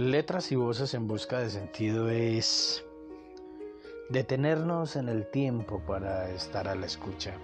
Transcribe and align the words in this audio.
Letras 0.00 0.50
y 0.50 0.56
voces 0.56 0.94
en 0.94 1.06
busca 1.06 1.40
de 1.40 1.50
sentido 1.50 2.08
es 2.08 2.82
detenernos 4.08 4.96
en 4.96 5.10
el 5.10 5.30
tiempo 5.30 5.82
para 5.86 6.30
estar 6.30 6.68
a 6.68 6.74
la 6.74 6.86
escucha. 6.86 7.34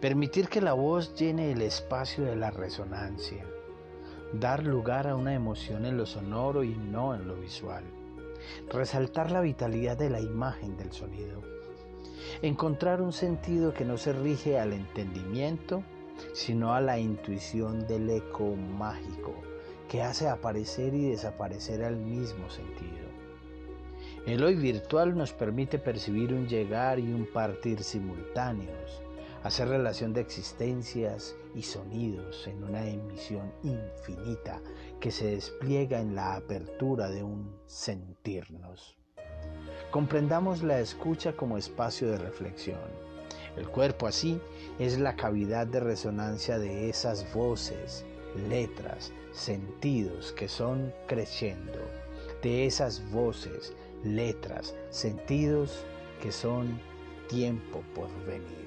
Permitir 0.00 0.48
que 0.48 0.60
la 0.60 0.74
voz 0.74 1.16
llene 1.16 1.50
el 1.50 1.62
espacio 1.62 2.22
de 2.22 2.36
la 2.36 2.52
resonancia. 2.52 3.44
Dar 4.32 4.62
lugar 4.62 5.08
a 5.08 5.16
una 5.16 5.34
emoción 5.34 5.84
en 5.84 5.96
lo 5.96 6.06
sonoro 6.06 6.62
y 6.62 6.76
no 6.76 7.12
en 7.16 7.26
lo 7.26 7.34
visual. 7.34 7.82
Resaltar 8.70 9.32
la 9.32 9.40
vitalidad 9.40 9.96
de 9.98 10.10
la 10.10 10.20
imagen 10.20 10.76
del 10.76 10.92
sonido. 10.92 11.42
Encontrar 12.40 13.02
un 13.02 13.12
sentido 13.12 13.74
que 13.74 13.84
no 13.84 13.96
se 13.98 14.12
rige 14.12 14.60
al 14.60 14.72
entendimiento, 14.72 15.82
sino 16.34 16.72
a 16.72 16.80
la 16.80 17.00
intuición 17.00 17.84
del 17.88 18.08
eco 18.10 18.54
mágico 18.54 19.34
que 19.88 20.02
hace 20.02 20.28
aparecer 20.28 20.94
y 20.94 21.08
desaparecer 21.08 21.82
al 21.82 21.96
mismo 21.96 22.48
sentido. 22.50 23.08
El 24.26 24.44
hoy 24.44 24.56
virtual 24.56 25.16
nos 25.16 25.32
permite 25.32 25.78
percibir 25.78 26.34
un 26.34 26.46
llegar 26.46 26.98
y 26.98 27.10
un 27.10 27.26
partir 27.32 27.82
simultáneos, 27.82 29.02
hacer 29.42 29.68
relación 29.68 30.12
de 30.12 30.20
existencias 30.20 31.34
y 31.54 31.62
sonidos 31.62 32.46
en 32.46 32.62
una 32.62 32.86
emisión 32.86 33.50
infinita 33.62 34.60
que 35.00 35.10
se 35.10 35.30
despliega 35.30 36.00
en 36.00 36.14
la 36.14 36.34
apertura 36.34 37.08
de 37.08 37.22
un 37.22 37.56
sentirnos. 37.66 38.98
Comprendamos 39.90 40.62
la 40.62 40.80
escucha 40.80 41.32
como 41.32 41.56
espacio 41.56 42.10
de 42.10 42.18
reflexión. 42.18 43.08
El 43.56 43.68
cuerpo 43.68 44.06
así 44.06 44.38
es 44.78 44.98
la 44.98 45.16
cavidad 45.16 45.66
de 45.66 45.80
resonancia 45.80 46.58
de 46.58 46.90
esas 46.90 47.32
voces, 47.32 48.04
letras, 48.48 49.12
sentidos 49.32 50.32
que 50.32 50.48
son 50.48 50.92
creciendo, 51.06 51.78
de 52.42 52.66
esas 52.66 53.10
voces, 53.10 53.74
letras, 54.04 54.74
sentidos 54.90 55.84
que 56.22 56.32
son 56.32 56.80
tiempo 57.28 57.82
por 57.94 58.08
venir. 58.24 58.58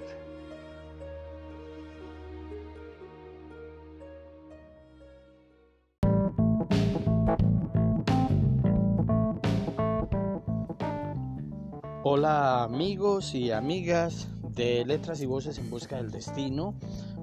Hola 12.03 12.63
amigos 12.63 13.33
y 13.33 13.51
amigas 13.51 14.27
de 14.55 14.83
Letras 14.85 15.21
y 15.21 15.25
Voces 15.25 15.57
en 15.59 15.69
Busca 15.69 15.97
del 15.97 16.11
Destino. 16.11 16.75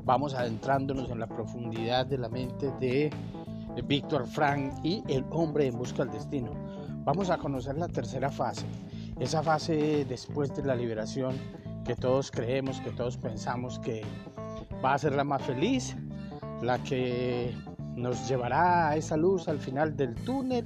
Vamos 0.09 0.33
adentrándonos 0.33 1.11
en 1.11 1.21
la 1.21 1.27
profundidad 1.27 2.07
de 2.07 2.17
la 2.17 2.31
mente 2.31 2.73
de 2.81 3.11
Víctor 3.85 4.27
Frank 4.27 4.73
y 4.83 5.05
El 5.07 5.23
hombre 5.29 5.67
en 5.67 5.77
busca 5.77 6.03
del 6.03 6.15
destino. 6.15 6.51
Vamos 7.05 7.29
a 7.29 7.37
conocer 7.37 7.77
la 7.77 7.89
tercera 7.89 8.31
fase, 8.31 8.65
esa 9.21 9.43
fase 9.43 10.07
después 10.09 10.57
de 10.57 10.63
la 10.63 10.75
liberación 10.75 11.37
que 11.85 11.95
todos 11.95 12.31
creemos, 12.31 12.81
que 12.81 12.91
todos 12.93 13.19
pensamos 13.19 13.79
que 13.81 14.01
va 14.83 14.95
a 14.95 14.99
ser 14.99 15.15
la 15.15 15.25
más 15.25 15.43
feliz, 15.43 15.95
la 16.63 16.83
que 16.83 17.55
nos 17.95 18.27
llevará 18.31 18.89
a 18.89 18.97
esa 18.97 19.19
luz 19.19 19.47
al 19.47 19.59
final 19.59 19.95
del 19.95 20.15
túnel, 20.15 20.65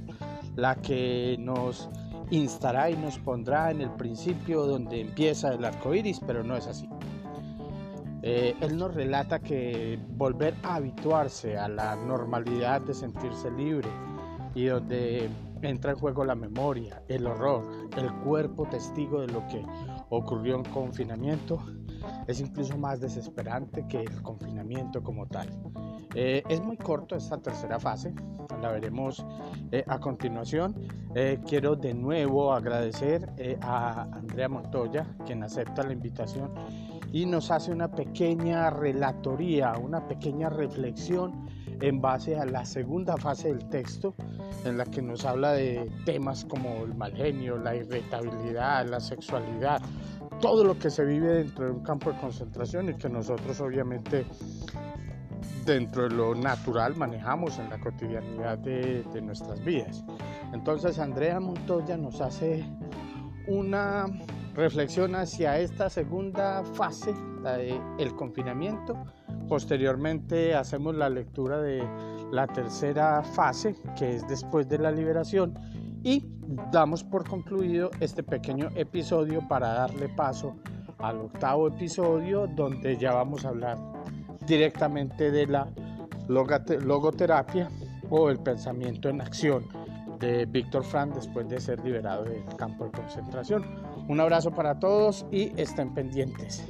la 0.55 0.75
que 0.75 1.35
nos 1.37 1.89
instará 2.31 2.89
y 2.89 2.95
nos 2.95 3.19
pondrá 3.19 3.71
en 3.71 3.81
el 3.81 3.91
principio 3.91 4.65
donde 4.65 5.01
empieza 5.01 5.53
el 5.53 5.65
arco 5.65 5.93
iris, 5.93 6.21
pero 6.25 6.45
no 6.45 6.55
es 6.55 6.65
así. 6.65 6.87
Eh, 8.25 8.55
él 8.61 8.77
nos 8.77 8.95
relata 8.95 9.39
que 9.39 9.99
volver 10.11 10.55
a 10.63 10.75
habituarse 10.75 11.57
a 11.57 11.67
la 11.67 11.97
normalidad 11.97 12.79
de 12.79 12.93
sentirse 12.93 13.51
libre 13.51 13.89
y 14.55 14.65
donde 14.65 15.29
entra 15.61 15.91
en 15.91 15.97
juego 15.97 16.23
la 16.23 16.33
memoria, 16.33 17.03
el 17.09 17.27
horror, 17.27 17.65
el 17.97 18.13
cuerpo 18.23 18.65
testigo 18.65 19.19
de 19.19 19.27
lo 19.27 19.45
que 19.47 19.65
ocurrió 20.09 20.55
en 20.55 20.63
confinamiento, 20.63 21.61
es 22.25 22.39
incluso 22.39 22.77
más 22.77 23.01
desesperante 23.01 23.85
que 23.89 23.99
el 23.99 24.21
confinamiento 24.21 25.03
como 25.03 25.27
tal. 25.27 25.49
Eh, 26.15 26.43
es 26.47 26.61
muy 26.61 26.77
corto 26.77 27.17
esta 27.17 27.41
tercera 27.41 27.77
fase, 27.77 28.13
la 28.61 28.71
veremos 28.71 29.25
eh, 29.71 29.83
a 29.85 29.99
continuación. 29.99 30.75
quiero 31.45 31.75
de 31.75 31.93
nuevo 31.93 32.53
agradecer 32.53 33.29
a 33.61 34.03
Andrea 34.13 34.47
Montoya, 34.47 35.05
quien 35.25 35.43
acepta 35.43 35.83
la 35.83 35.91
invitación 35.91 36.51
y 37.13 37.27
nos 37.27 37.51
hace 37.51 37.71
una 37.71 37.89
pequeña 37.89 38.71
relatoría, 38.71 39.73
una 39.77 40.07
pequeña 40.07 40.49
reflexión 40.49 41.47
en 41.79 42.01
base 42.01 42.35
a 42.35 42.43
la 42.43 42.65
segunda 42.65 43.15
fase 43.17 43.49
del 43.49 43.69
texto, 43.69 44.15
en 44.65 44.77
la 44.77 44.85
que 44.85 45.01
nos 45.03 45.23
habla 45.23 45.53
de 45.53 45.91
temas 46.05 46.43
como 46.43 46.83
el 46.83 46.95
mal 46.95 47.13
genio, 47.15 47.55
la 47.57 47.75
irritabilidad, 47.75 48.87
la 48.87 48.99
sexualidad, 48.99 49.79
todo 50.41 50.63
lo 50.63 50.77
que 50.79 50.89
se 50.89 51.05
vive 51.05 51.35
dentro 51.35 51.65
de 51.65 51.71
un 51.71 51.83
campo 51.83 52.11
de 52.11 52.19
concentración 52.19 52.89
y 52.89 52.95
que 52.95 53.09
nosotros 53.09 53.61
obviamente 53.61 54.25
dentro 55.67 56.09
de 56.09 56.15
lo 56.15 56.33
natural 56.33 56.95
manejamos 56.95 57.59
en 57.59 57.69
la 57.69 57.79
cotidianidad 57.79 58.57
de, 58.57 59.03
de 59.13 59.21
nuestras 59.21 59.63
vidas. 59.63 60.03
Entonces 60.51 60.97
Andrea 60.97 61.39
Montoya 61.39 61.95
nos 61.95 62.21
hace 62.21 62.65
una 63.47 64.05
reflexión 64.53 65.15
hacia 65.15 65.59
esta 65.59 65.89
segunda 65.89 66.63
fase, 66.63 67.13
la 67.41 67.57
de 67.57 67.79
el 67.97 68.15
confinamiento. 68.15 68.95
Posteriormente 69.47 70.55
hacemos 70.55 70.95
la 70.95 71.09
lectura 71.09 71.59
de 71.59 71.83
la 72.31 72.47
tercera 72.47 73.23
fase, 73.23 73.75
que 73.97 74.15
es 74.15 74.27
después 74.27 74.67
de 74.67 74.77
la 74.79 74.91
liberación, 74.91 75.53
y 76.03 76.25
damos 76.71 77.03
por 77.03 77.27
concluido 77.27 77.91
este 77.99 78.23
pequeño 78.23 78.69
episodio 78.75 79.47
para 79.47 79.73
darle 79.73 80.09
paso 80.09 80.55
al 80.99 81.17
octavo 81.19 81.67
episodio, 81.67 82.47
donde 82.47 82.97
ya 82.97 83.13
vamos 83.13 83.45
a 83.45 83.49
hablar 83.49 83.77
directamente 84.45 85.31
de 85.31 85.47
la 85.47 85.67
logoterapia 86.27 87.69
o 88.09 88.29
el 88.29 88.39
pensamiento 88.39 89.09
en 89.09 89.21
acción 89.21 89.65
de 90.19 90.45
Víctor 90.45 90.83
Frank 90.83 91.15
después 91.15 91.49
de 91.49 91.59
ser 91.59 91.83
liberado 91.83 92.23
del 92.23 92.43
campo 92.57 92.85
de 92.85 92.91
concentración. 92.91 93.65
Un 94.07 94.19
abrazo 94.19 94.51
para 94.51 94.79
todos 94.79 95.25
y 95.31 95.51
estén 95.59 95.93
pendientes 95.93 96.63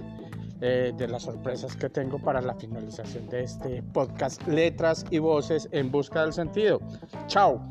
eh, 0.62 0.94
de 0.96 1.08
las 1.08 1.24
sorpresas 1.24 1.76
que 1.76 1.90
tengo 1.90 2.20
para 2.20 2.42
la 2.42 2.54
finalización 2.54 3.28
de 3.28 3.44
este 3.44 3.82
podcast 3.82 4.46
Letras 4.48 5.06
y 5.10 5.18
Voces 5.18 5.68
en 5.72 5.92
Busca 5.92 6.22
del 6.22 6.34
Sentido. 6.34 6.80
Chao. 7.28 7.62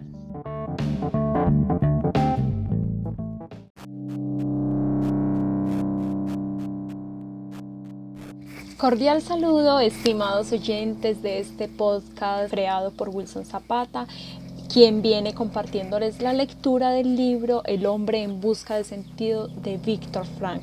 Cordial 8.83 9.23
saludo, 9.23 9.79
estimados 9.79 10.50
oyentes 10.50 11.23
de 11.23 11.39
este 11.39 11.69
podcast 11.69 12.50
creado 12.50 12.91
por 12.91 13.11
Wilson 13.11 13.47
Zapata 13.47 14.09
quien 14.72 15.03
viene 15.03 15.34
compartiéndoles 15.34 16.22
la 16.22 16.33
lectura 16.33 16.93
del 16.93 17.15
libro 17.15 17.62
El 17.66 17.84
hombre 17.84 18.22
en 18.22 18.41
busca 18.41 18.75
de 18.75 18.84
sentido 18.84 19.49
de 19.49 19.77
Víctor 19.77 20.25
Frank. 20.38 20.62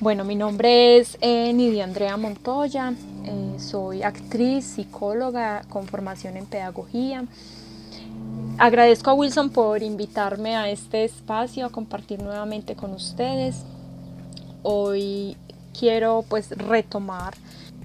Bueno, 0.00 0.24
mi 0.24 0.34
nombre 0.34 0.98
es 0.98 1.16
eh, 1.22 1.50
Nidia 1.54 1.84
Andrea 1.84 2.18
Montoya, 2.18 2.92
eh, 3.24 3.54
soy 3.58 4.02
actriz, 4.02 4.66
psicóloga 4.66 5.62
con 5.70 5.86
formación 5.86 6.36
en 6.36 6.44
pedagogía. 6.44 7.24
Agradezco 8.58 9.08
a 9.08 9.14
Wilson 9.14 9.48
por 9.48 9.82
invitarme 9.82 10.54
a 10.54 10.68
este 10.68 11.04
espacio 11.04 11.64
a 11.64 11.70
compartir 11.70 12.22
nuevamente 12.22 12.76
con 12.76 12.92
ustedes. 12.92 13.62
Hoy 14.62 15.38
quiero 15.78 16.22
pues 16.28 16.50
retomar 16.50 17.32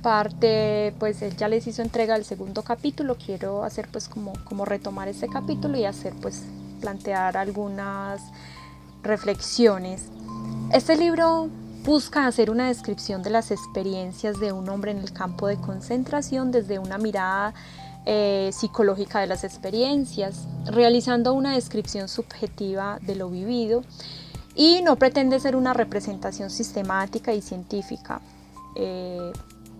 parte, 0.02 0.94
pues 1.00 1.22
él 1.22 1.36
ya 1.38 1.48
les 1.48 1.68
hizo 1.68 1.82
entrega 1.82 2.16
del 2.16 2.26
segundo 2.26 2.64
capítulo, 2.64 3.16
quiero 3.16 3.64
hacer 3.64 3.88
pues 3.92 4.08
como, 4.08 4.34
como 4.46 4.66
retomar 4.66 5.08
este 5.08 5.28
capítulo 5.28 5.78
y 5.78 5.86
hacer 5.86 6.14
pues 6.22 6.44
plantear 6.80 7.38
algunas 7.38 8.22
reflexiones. 9.04 10.08
Este 10.74 10.98
libro 10.98 11.50
busca 11.84 12.28
hacer 12.28 12.52
una 12.52 12.68
descripción 12.68 13.24
de 13.24 13.30
las 13.30 13.52
experiencias 13.52 14.40
de 14.40 14.52
un 14.52 14.70
hombre 14.70 14.92
en 14.92 14.98
el 14.98 15.12
campo 15.14 15.48
de 15.48 15.58
concentración 15.58 16.52
desde 16.52 16.80
una 16.80 16.98
mirada 16.98 17.54
eh, 18.06 18.50
psicológica 18.54 19.20
de 19.20 19.28
las 19.28 19.44
experiencias, 19.44 20.48
realizando 20.66 21.34
una 21.34 21.54
descripción 21.54 22.08
subjetiva 22.08 23.00
de 23.02 23.16
lo 23.16 23.30
vivido 23.30 23.84
y 24.56 24.82
no 24.82 24.96
pretende 24.96 25.40
ser 25.40 25.56
una 25.56 25.74
representación 25.74 26.50
sistemática 26.50 27.34
y 27.34 27.42
científica. 27.42 28.22
Eh, 28.76 29.32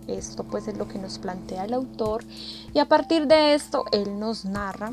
esto 0.08 0.44
pues 0.44 0.68
es 0.68 0.76
lo 0.76 0.88
que 0.88 0.98
nos 0.98 1.18
plantea 1.18 1.64
el 1.64 1.74
autor 1.74 2.24
y 2.74 2.78
a 2.78 2.86
partir 2.86 3.26
de 3.26 3.54
esto 3.54 3.84
él 3.92 4.18
nos 4.18 4.44
narra 4.44 4.92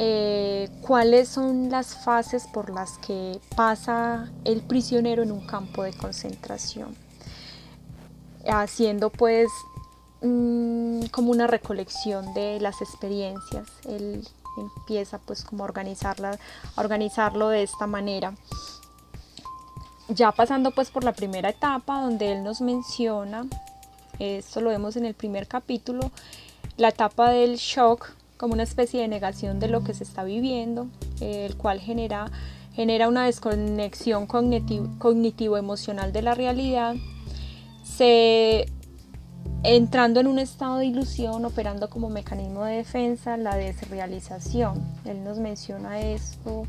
eh, 0.00 0.70
cuáles 0.80 1.28
son 1.28 1.70
las 1.70 1.96
fases 2.04 2.46
por 2.46 2.70
las 2.70 2.98
que 2.98 3.40
pasa 3.56 4.30
el 4.44 4.60
prisionero 4.60 5.24
en 5.24 5.32
un 5.32 5.44
campo 5.44 5.82
de 5.82 5.92
concentración, 5.92 6.94
haciendo 8.46 9.10
pues 9.10 9.48
mm, 10.22 11.06
como 11.10 11.32
una 11.32 11.48
recolección 11.48 12.32
de 12.32 12.60
las 12.60 12.80
experiencias. 12.80 13.66
Él 13.88 14.24
empieza 14.56 15.18
pues 15.18 15.42
como 15.42 15.64
a, 15.64 15.66
organizarla, 15.66 16.38
a 16.76 16.80
organizarlo 16.80 17.48
de 17.48 17.64
esta 17.64 17.88
manera. 17.88 18.34
Ya 20.06 20.30
pasando 20.30 20.70
pues 20.70 20.92
por 20.92 21.02
la 21.02 21.12
primera 21.12 21.48
etapa 21.48 22.00
donde 22.00 22.30
él 22.30 22.44
nos 22.44 22.60
menciona, 22.60 23.46
esto 24.18 24.60
lo 24.60 24.70
vemos 24.70 24.96
en 24.96 25.04
el 25.04 25.14
primer 25.14 25.46
capítulo, 25.46 26.10
la 26.76 26.88
etapa 26.88 27.30
del 27.30 27.56
shock 27.56 28.14
como 28.36 28.54
una 28.54 28.62
especie 28.62 29.00
de 29.00 29.08
negación 29.08 29.58
de 29.58 29.68
lo 29.68 29.82
que 29.82 29.94
se 29.94 30.04
está 30.04 30.24
viviendo, 30.24 30.88
el 31.20 31.56
cual 31.56 31.80
genera, 31.80 32.30
genera 32.74 33.08
una 33.08 33.26
desconexión 33.26 34.26
cognitivo-emocional 34.26 36.12
de 36.12 36.22
la 36.22 36.34
realidad, 36.34 36.94
entrando 39.64 40.20
en 40.20 40.28
un 40.28 40.38
estado 40.38 40.76
de 40.76 40.86
ilusión, 40.86 41.44
operando 41.44 41.90
como 41.90 42.10
mecanismo 42.10 42.64
de 42.64 42.76
defensa, 42.76 43.36
la 43.36 43.56
desrealización. 43.56 44.84
Él 45.04 45.24
nos 45.24 45.38
menciona 45.38 46.00
esto 46.00 46.62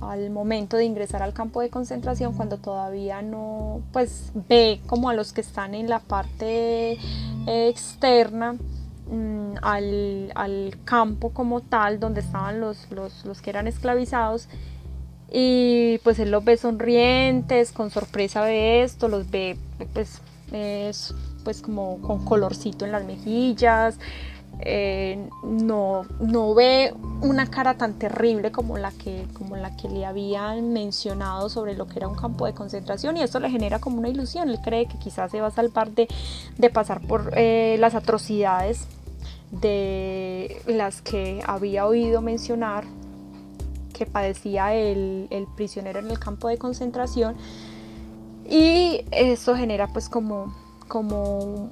al 0.00 0.30
momento 0.30 0.76
de 0.76 0.84
ingresar 0.84 1.22
al 1.22 1.32
campo 1.32 1.60
de 1.60 1.70
concentración 1.70 2.34
cuando 2.34 2.58
todavía 2.58 3.22
no 3.22 3.80
pues 3.92 4.32
ve 4.48 4.80
como 4.86 5.08
a 5.08 5.14
los 5.14 5.32
que 5.32 5.40
están 5.40 5.74
en 5.74 5.88
la 5.88 6.00
parte 6.00 6.98
externa 7.46 8.56
mm, 9.10 9.54
al, 9.62 10.78
campo 10.84 11.30
como 11.30 11.60
tal 11.60 11.98
donde 11.98 12.20
estaban 12.20 12.60
los, 12.60 12.90
los, 12.90 13.24
los 13.24 13.40
que 13.40 13.50
eran 13.50 13.66
esclavizados 13.66 14.48
y 15.32 15.98
pues 16.04 16.18
él 16.18 16.30
los 16.30 16.44
ve 16.44 16.56
sonrientes 16.56 17.72
con 17.72 17.90
sorpresa 17.90 18.44
de 18.44 18.82
esto 18.82 19.08
los 19.08 19.30
ve 19.30 19.56
pues 19.92 20.20
es 20.52 21.14
pues 21.46 21.62
como 21.62 22.00
con 22.00 22.24
colorcito 22.24 22.84
en 22.84 22.90
las 22.90 23.04
mejillas, 23.04 23.98
eh, 24.60 25.28
no, 25.42 26.06
no 26.18 26.54
ve 26.54 26.94
una 27.20 27.46
cara 27.50 27.74
tan 27.74 27.94
terrible 27.98 28.50
como 28.52 28.78
la, 28.78 28.90
que, 28.90 29.26
como 29.34 29.56
la 29.56 29.76
que 29.76 29.88
le 29.88 30.06
habían 30.06 30.72
mencionado 30.72 31.48
sobre 31.48 31.74
lo 31.74 31.86
que 31.86 31.98
era 31.98 32.08
un 32.08 32.14
campo 32.14 32.46
de 32.46 32.54
concentración 32.54 33.16
y 33.16 33.22
esto 33.22 33.38
le 33.38 33.50
genera 33.50 33.80
como 33.80 33.98
una 33.98 34.08
ilusión, 34.08 34.48
él 34.48 34.58
cree 34.62 34.86
que 34.86 34.98
quizás 34.98 35.30
se 35.30 35.40
va 35.40 35.48
a 35.48 35.50
salvar 35.50 35.90
de, 35.90 36.08
pasar 36.70 37.00
por 37.06 37.32
eh, 37.36 37.76
las 37.78 37.94
atrocidades 37.94 38.86
de 39.50 40.60
las 40.66 41.02
que 41.02 41.42
había 41.46 41.86
oído 41.86 42.20
mencionar 42.20 42.84
que 43.92 44.06
padecía 44.06 44.74
el, 44.74 45.28
prisionero 45.56 46.00
en 46.00 46.10
el 46.10 46.18
campo 46.18 46.48
de 46.48 46.58
concentración 46.58 47.36
y 48.48 49.04
eso 49.10 49.54
genera 49.56 49.88
pues 49.88 50.08
como 50.08 50.54
como 50.88 51.70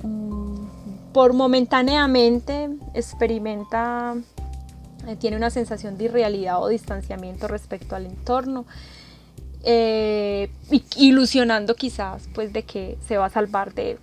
por 1.15 1.33
momentáneamente 1.33 2.69
experimenta, 2.93 4.17
eh, 5.07 5.17
tiene 5.17 5.37
una 5.37 5.49
sensación 5.49 5.97
de 5.97 6.07
irrealidad 6.07 6.61
o 6.61 6.67
distanciamiento 6.69 7.47
respecto 7.47 7.95
al 7.95 8.07
entorno, 8.07 8.67
eh, 9.63 10.51
ilusionando 10.97 11.77
quizás 11.77 12.29
pues 12.35 12.53
de 12.53 12.65
que 12.65 12.99
se 13.07 13.17
va 13.17 13.27
a 13.27 13.31
salvar 13.31 13.73
de, 13.75 13.97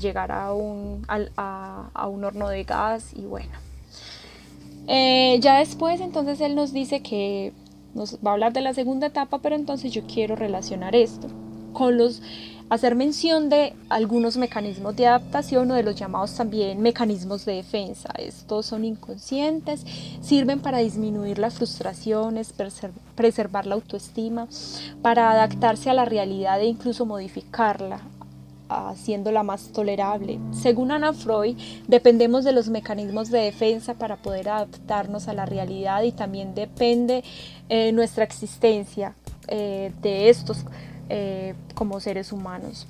llegar 0.00 0.32
a 0.32 0.52
un, 0.52 1.06
a, 1.08 2.08
un, 2.08 2.24
horno 2.24 2.48
de 2.48 2.64
gas 2.64 3.12
y 3.14 3.22
bueno. 3.22 3.52
Eh, 4.88 5.38
ya 5.40 5.60
después 5.60 6.00
entonces 6.00 6.40
él 6.40 6.56
nos 6.56 6.72
dice 6.72 7.00
que 7.00 7.52
nos 7.94 8.16
va 8.16 8.30
a 8.30 8.34
hablar 8.34 8.52
de 8.52 8.62
la 8.62 8.74
segunda 8.74 9.06
etapa, 9.06 9.38
pero 9.38 9.54
entonces 9.54 9.92
yo 9.92 10.02
quiero 10.12 10.34
relacionar 10.34 10.96
esto 10.96 11.28
con 11.72 11.96
los 11.96 12.20
hacer 12.68 12.94
mención 12.94 13.48
de 13.48 13.74
algunos 13.88 14.36
mecanismos 14.36 14.96
de 14.96 15.06
adaptación 15.06 15.70
o 15.70 15.74
de 15.74 15.82
los 15.82 15.94
llamados 15.94 16.34
también 16.34 16.80
mecanismos 16.80 17.44
de 17.44 17.54
defensa. 17.54 18.12
Estos 18.18 18.66
son 18.66 18.84
inconscientes, 18.84 19.84
sirven 20.20 20.60
para 20.60 20.78
disminuir 20.78 21.38
las 21.38 21.54
frustraciones, 21.54 22.52
preservar 23.14 23.66
la 23.66 23.76
autoestima, 23.76 24.48
para 25.02 25.30
adaptarse 25.30 25.90
a 25.90 25.94
la 25.94 26.04
realidad 26.04 26.60
e 26.60 26.66
incluso 26.66 27.06
modificarla 27.06 28.00
haciéndola 28.68 29.44
más 29.44 29.72
tolerable. 29.72 30.40
Según 30.50 30.90
Ana 30.90 31.12
Freud, 31.12 31.56
dependemos 31.86 32.44
de 32.44 32.52
los 32.52 32.68
mecanismos 32.68 33.30
de 33.30 33.40
defensa 33.40 33.94
para 33.94 34.16
poder 34.16 34.48
adaptarnos 34.48 35.28
a 35.28 35.34
la 35.34 35.46
realidad 35.46 36.02
y 36.02 36.10
también 36.10 36.54
depende 36.54 37.22
eh, 37.68 37.92
nuestra 37.92 38.24
existencia 38.24 39.14
eh, 39.48 39.92
de 40.02 40.28
estos 40.28 40.64
eh, 41.08 41.54
como 41.74 42.00
seres 42.00 42.32
humanos. 42.32 42.86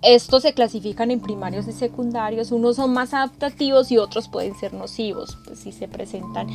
Estos 0.00 0.42
se 0.42 0.54
clasifican 0.54 1.10
en 1.10 1.20
primarios 1.20 1.66
y 1.66 1.72
secundarios, 1.72 2.52
unos 2.52 2.76
son 2.76 2.92
más 2.92 3.14
adaptativos 3.14 3.90
y 3.90 3.98
otros 3.98 4.28
pueden 4.28 4.54
ser 4.54 4.72
nocivos, 4.72 5.36
pues, 5.44 5.58
si 5.58 5.72
se 5.72 5.88
presentan 5.88 6.46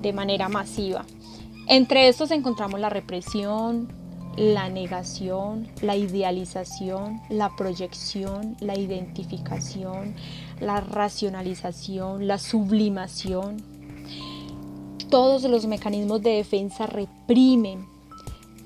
de 0.00 0.12
manera 0.14 0.48
masiva. 0.48 1.04
Entre 1.68 2.08
estos 2.08 2.30
encontramos 2.30 2.80
la 2.80 2.88
represión, 2.88 3.88
la 4.36 4.68
negación, 4.68 5.68
la 5.82 5.96
idealización, 5.96 7.20
la 7.28 7.54
proyección, 7.56 8.56
la 8.60 8.78
identificación, 8.78 10.14
la 10.60 10.80
racionalización, 10.80 12.26
la 12.26 12.38
sublimación. 12.38 13.62
Todos 15.10 15.44
los 15.44 15.66
mecanismos 15.66 16.22
de 16.22 16.30
defensa 16.30 16.86
reprimen, 16.86 17.86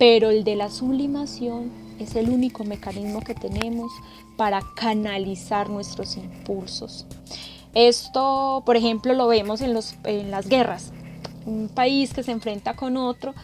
pero 0.00 0.30
el 0.30 0.44
de 0.44 0.56
la 0.56 0.70
sublimación 0.70 1.70
es 1.98 2.16
el 2.16 2.30
único 2.30 2.64
mecanismo 2.64 3.20
que 3.20 3.34
tenemos 3.34 3.92
para 4.38 4.62
canalizar 4.74 5.68
nuestros 5.68 6.16
impulsos. 6.16 7.04
Esto, 7.74 8.62
por 8.64 8.78
ejemplo, 8.78 9.12
lo 9.12 9.28
vemos 9.28 9.60
en, 9.60 9.74
los, 9.74 9.96
en 10.04 10.30
las 10.30 10.48
guerras. 10.48 10.92
Un 11.44 11.68
país 11.68 12.14
que 12.14 12.22
se 12.22 12.32
enfrenta 12.32 12.74
con 12.76 12.96
otro, 12.96 13.34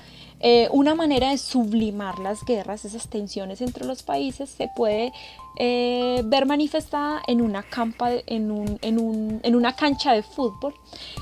eh, 0.40 0.68
una 0.72 0.94
manera 0.94 1.28
de 1.28 1.36
sublimar 1.36 2.20
las 2.20 2.42
guerras, 2.42 2.86
esas 2.86 3.06
tensiones 3.08 3.60
entre 3.60 3.84
los 3.84 4.02
países, 4.02 4.48
se 4.48 4.70
puede 4.74 5.12
eh, 5.58 6.22
ver 6.24 6.46
manifestada 6.46 7.20
en 7.26 7.42
una, 7.42 7.64
campa, 7.64 8.12
en, 8.26 8.50
un, 8.50 8.78
en, 8.80 8.98
un, 8.98 9.40
en 9.42 9.56
una 9.56 9.76
cancha 9.76 10.14
de 10.14 10.22
fútbol, 10.22 10.72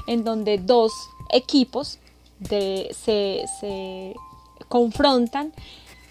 en 0.06 0.22
donde 0.22 0.58
dos 0.58 0.92
equipos 1.30 1.98
se, 2.48 2.90
se 3.60 4.14
confrontan 4.75 5.53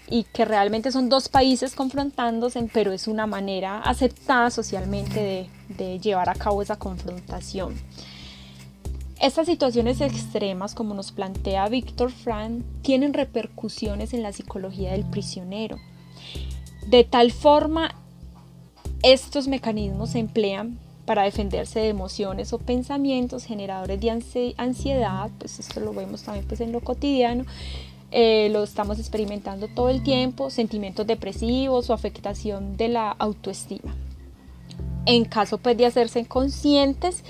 y 0.08 0.22
que 0.24 0.46
realmente 0.46 0.90
son 0.90 1.10
dos 1.10 1.28
países 1.28 1.74
confrontándose, 1.74 2.66
pero 2.72 2.92
es 2.92 3.08
una 3.08 3.26
manera 3.26 3.80
aceptada 3.80 4.48
socialmente 4.50 5.50
de, 5.68 5.98
llevar 5.98 6.30
a 6.30 6.34
cabo 6.34 6.62
esa 6.62 6.76
confrontación. 6.76 7.74
Estas 9.20 9.48
situaciones 9.48 10.00
extremas, 10.00 10.74
como 10.74 10.94
nos 10.94 11.12
plantea 11.12 11.68
Víctor 11.68 12.10
Frank, 12.10 12.64
tienen 12.80 13.12
repercusiones 13.12 14.14
en 14.14 14.22
la 14.22 14.32
psicología 14.32 14.92
del 14.92 15.04
prisionero. 15.04 15.76
De 16.88 17.04
tal 17.04 17.32
forma, 17.32 17.94
estos 19.02 19.46
mecanismos 19.46 20.12
se 20.12 20.20
emplean 20.20 20.78
para 21.04 21.24
defenderse 21.24 21.80
de 21.80 21.90
emociones 21.90 22.54
o 22.54 22.58
pensamientos 22.58 23.44
generadores 23.44 24.00
de 24.00 24.54
ansiedad, 24.56 25.30
pues 25.38 25.60
esto 25.60 25.80
lo 25.80 25.92
vemos 25.92 26.22
también 26.22 26.46
pues 26.46 26.62
en 26.62 26.72
lo 26.72 26.80
cotidiano, 26.80 27.44
eh, 28.16 28.48
lo 28.52 28.62
estamos 28.62 29.00
experimentando 29.00 29.66
todo 29.66 29.88
el 29.88 30.04
tiempo, 30.04 30.48
sentimientos 30.48 31.04
depresivos 31.04 31.90
o 31.90 31.94
afectación 31.94 32.76
de 32.76 32.86
la 32.86 33.10
autoestima. 33.10 33.92
En 35.04 35.24
caso 35.24 35.58
pues, 35.58 35.76
de 35.76 35.86
hacerse 35.86 36.24
conscientes, 36.24 37.24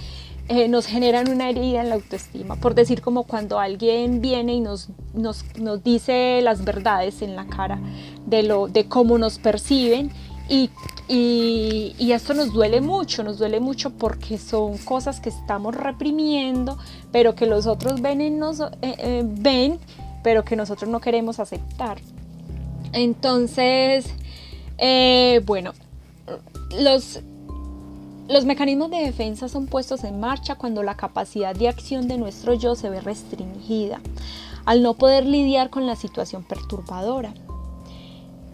eh, 0.49 0.69
nos 0.69 0.85
generan 0.85 1.31
una 1.31 1.49
herida 1.49 1.81
en 1.81 1.89
la 1.89 1.95
autoestima, 1.95 2.57
por 2.57 2.75
decir 2.75 3.01
como 3.01 3.23
cuando 3.23 3.59
alguien 3.59 4.21
viene 4.21 4.53
y 4.53 4.61
nos, 4.61 4.91
nos, 5.15 5.43
nos 5.57 5.83
dice 5.83 6.43
las 6.43 6.67
verdades 6.67 7.23
en 7.23 7.35
la 7.35 7.47
cara 7.47 7.81
de, 8.27 8.43
lo, 8.43 8.69
de 8.69 8.87
cómo 8.87 9.17
nos 9.17 9.39
perciben 9.39 10.11
y, 10.51 10.69
y, 11.09 11.95
y, 11.99 12.13
esto 12.13 12.35
nos 12.35 12.53
duele 12.53 12.83
mucho, 12.83 13.25
nos 13.25 13.39
duele 13.39 13.59
mucho 13.59 13.89
porque 13.89 14.37
son 14.37 14.77
cosas 14.77 15.19
que 15.19 15.31
estamos 15.31 15.75
reprimiendo, 15.75 16.77
pero 17.11 17.35
que 17.35 17.47
los 17.47 17.67
otros 17.67 18.03
ven, 18.03 18.39
nos, 18.39 18.61
eh, 18.83 19.23
ven 19.25 19.79
pero 20.25 20.45
que 20.45 20.57
nosotros 20.57 20.91
no 20.91 21.01
queremos 21.01 21.39
aceptar. 21.39 21.99
Entonces, 22.93 24.07
eh, 24.79 25.43
bueno, 25.45 25.73
los, 26.77 27.21
los 28.29 28.45
mecanismos 28.47 28.91
de 28.91 29.05
defensa 29.05 29.49
son 29.49 29.67
puestos 29.67 30.03
en 30.03 30.19
marcha 30.19 30.57
cuando 30.57 30.83
la 30.83 30.97
capacidad 30.97 31.55
de 31.55 31.69
acción 31.69 32.09
de 32.09 32.17
nuestro 32.17 32.55
yo 32.55 32.75
se 32.75 32.89
ve 32.89 33.01
restringida, 33.03 34.01
al 34.65 34.83
no 34.83 34.95
poder 34.95 35.27
lidiar 35.27 35.69
con 35.69 35.87
la 35.87 35.95
situación 35.95 36.43
perturbadora. 36.43 37.35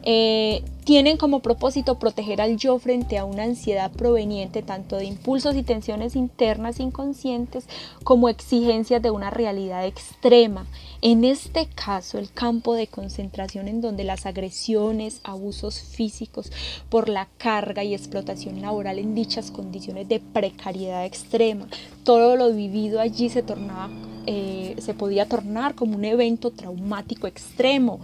Eh, 0.02 0.62
tienen 0.85 1.19
como 1.19 1.40
propósito 1.40 1.99
proteger 1.99 2.40
al 2.40 2.57
yo 2.57 2.78
frente 2.78 3.19
a 3.19 3.25
una 3.25 3.45
ansiedad 3.45 3.92
proveniente 3.92 4.62
tanto 4.62 4.97
de 4.97 5.04
impulsos 5.04 5.54
y 5.54 5.62
tensiones 5.62 6.16
internas 6.16 6.80
inconscientes 6.80 7.66
como 8.02 8.28
exigencias 8.28 9.02
de 9.02 9.11
una 9.11 9.30
realidad 9.30 9.87
extrema. 9.87 10.66
En 11.02 11.25
este 11.25 11.66
caso, 11.66 12.19
el 12.19 12.33
campo 12.33 12.75
de 12.75 12.87
concentración 12.87 13.69
en 13.69 13.80
donde 13.83 14.04
las 14.04 14.26
agresiones, 14.26 15.21
abusos 15.23 15.80
físicos 15.80 16.50
por 16.88 17.09
la 17.09 17.28
carga 17.38 17.85
y 17.85 17.95
explotación 17.95 18.61
laboral 18.62 18.99
en 18.99 19.14
dichas 19.14 19.50
condiciones 19.50 20.09
de 20.09 20.19
precariedad 20.21 21.04
extrema, 21.04 21.69
todo 22.04 22.37
lo 22.37 22.52
vivido 22.52 23.00
allí 23.00 23.28
se 23.28 23.42
tornaba 23.42 23.90
eh, 24.26 24.76
se 24.78 24.92
podía 24.92 25.26
tornar 25.26 25.75
como 25.75 25.97
un 25.97 26.04
evento 26.04 26.50
traumático 26.50 27.26
extremo. 27.26 28.00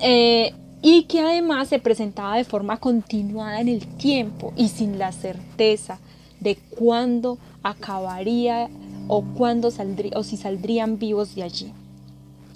Eh, 0.00 0.52
y 0.80 1.04
que 1.04 1.20
además 1.20 1.68
se 1.68 1.78
presentaba 1.78 2.36
de 2.36 2.44
forma 2.44 2.76
continuada 2.76 3.60
en 3.60 3.68
el 3.68 3.86
tiempo 3.86 4.52
y 4.56 4.68
sin 4.68 4.98
la 4.98 5.10
certeza 5.12 5.98
de 6.40 6.56
cuándo 6.56 7.38
acabaría 7.62 8.68
o 9.08 9.22
cuándo 9.22 9.70
saldría 9.70 10.12
o 10.14 10.22
si 10.22 10.36
saldrían 10.36 10.98
vivos 10.98 11.34
de 11.34 11.42
allí. 11.42 11.72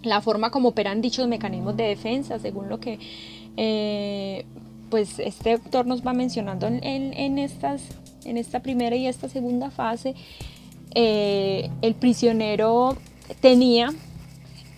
La 0.02 0.20
forma 0.20 0.50
como 0.50 0.70
operan 0.70 1.00
dichos 1.00 1.26
mecanismos 1.26 1.76
de 1.76 1.84
defensa, 1.84 2.38
según 2.38 2.68
lo 2.68 2.78
que 2.78 2.98
eh, 3.56 4.44
pues 4.90 5.18
este 5.18 5.52
autor 5.52 5.86
nos 5.86 6.06
va 6.06 6.12
mencionando 6.12 6.66
en, 6.66 7.38
estas, 7.38 7.82
en 8.24 8.36
esta 8.36 8.60
primera 8.60 8.94
y 8.94 9.06
esta 9.06 9.28
segunda 9.28 9.70
fase, 9.70 10.14
eh, 10.94 11.70
el 11.80 11.94
prisionero 11.94 12.96
tenía 13.40 13.90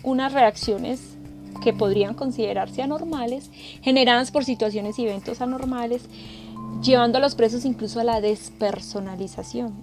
unas 0.02 0.32
reacciones 0.32 1.13
que 1.62 1.72
podrían 1.72 2.14
considerarse 2.14 2.82
anormales, 2.82 3.50
generadas 3.82 4.30
por 4.30 4.44
situaciones 4.44 4.98
y 4.98 5.04
eventos 5.04 5.40
anormales, 5.40 6.08
llevando 6.82 7.18
a 7.18 7.20
los 7.20 7.34
presos 7.34 7.64
incluso 7.64 8.00
a 8.00 8.04
la 8.04 8.20
despersonalización. 8.20 9.82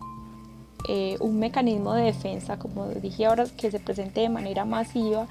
Eh, 0.87 1.17
un 1.19 1.39
mecanismo 1.39 1.93
de 1.93 2.03
defensa, 2.03 2.57
como 2.57 2.87
dije 2.87 3.25
ahora, 3.25 3.45
que 3.57 3.69
se 3.69 3.79
presente 3.79 4.21
de 4.21 4.29
manera 4.29 4.65
masiva, 4.65 5.27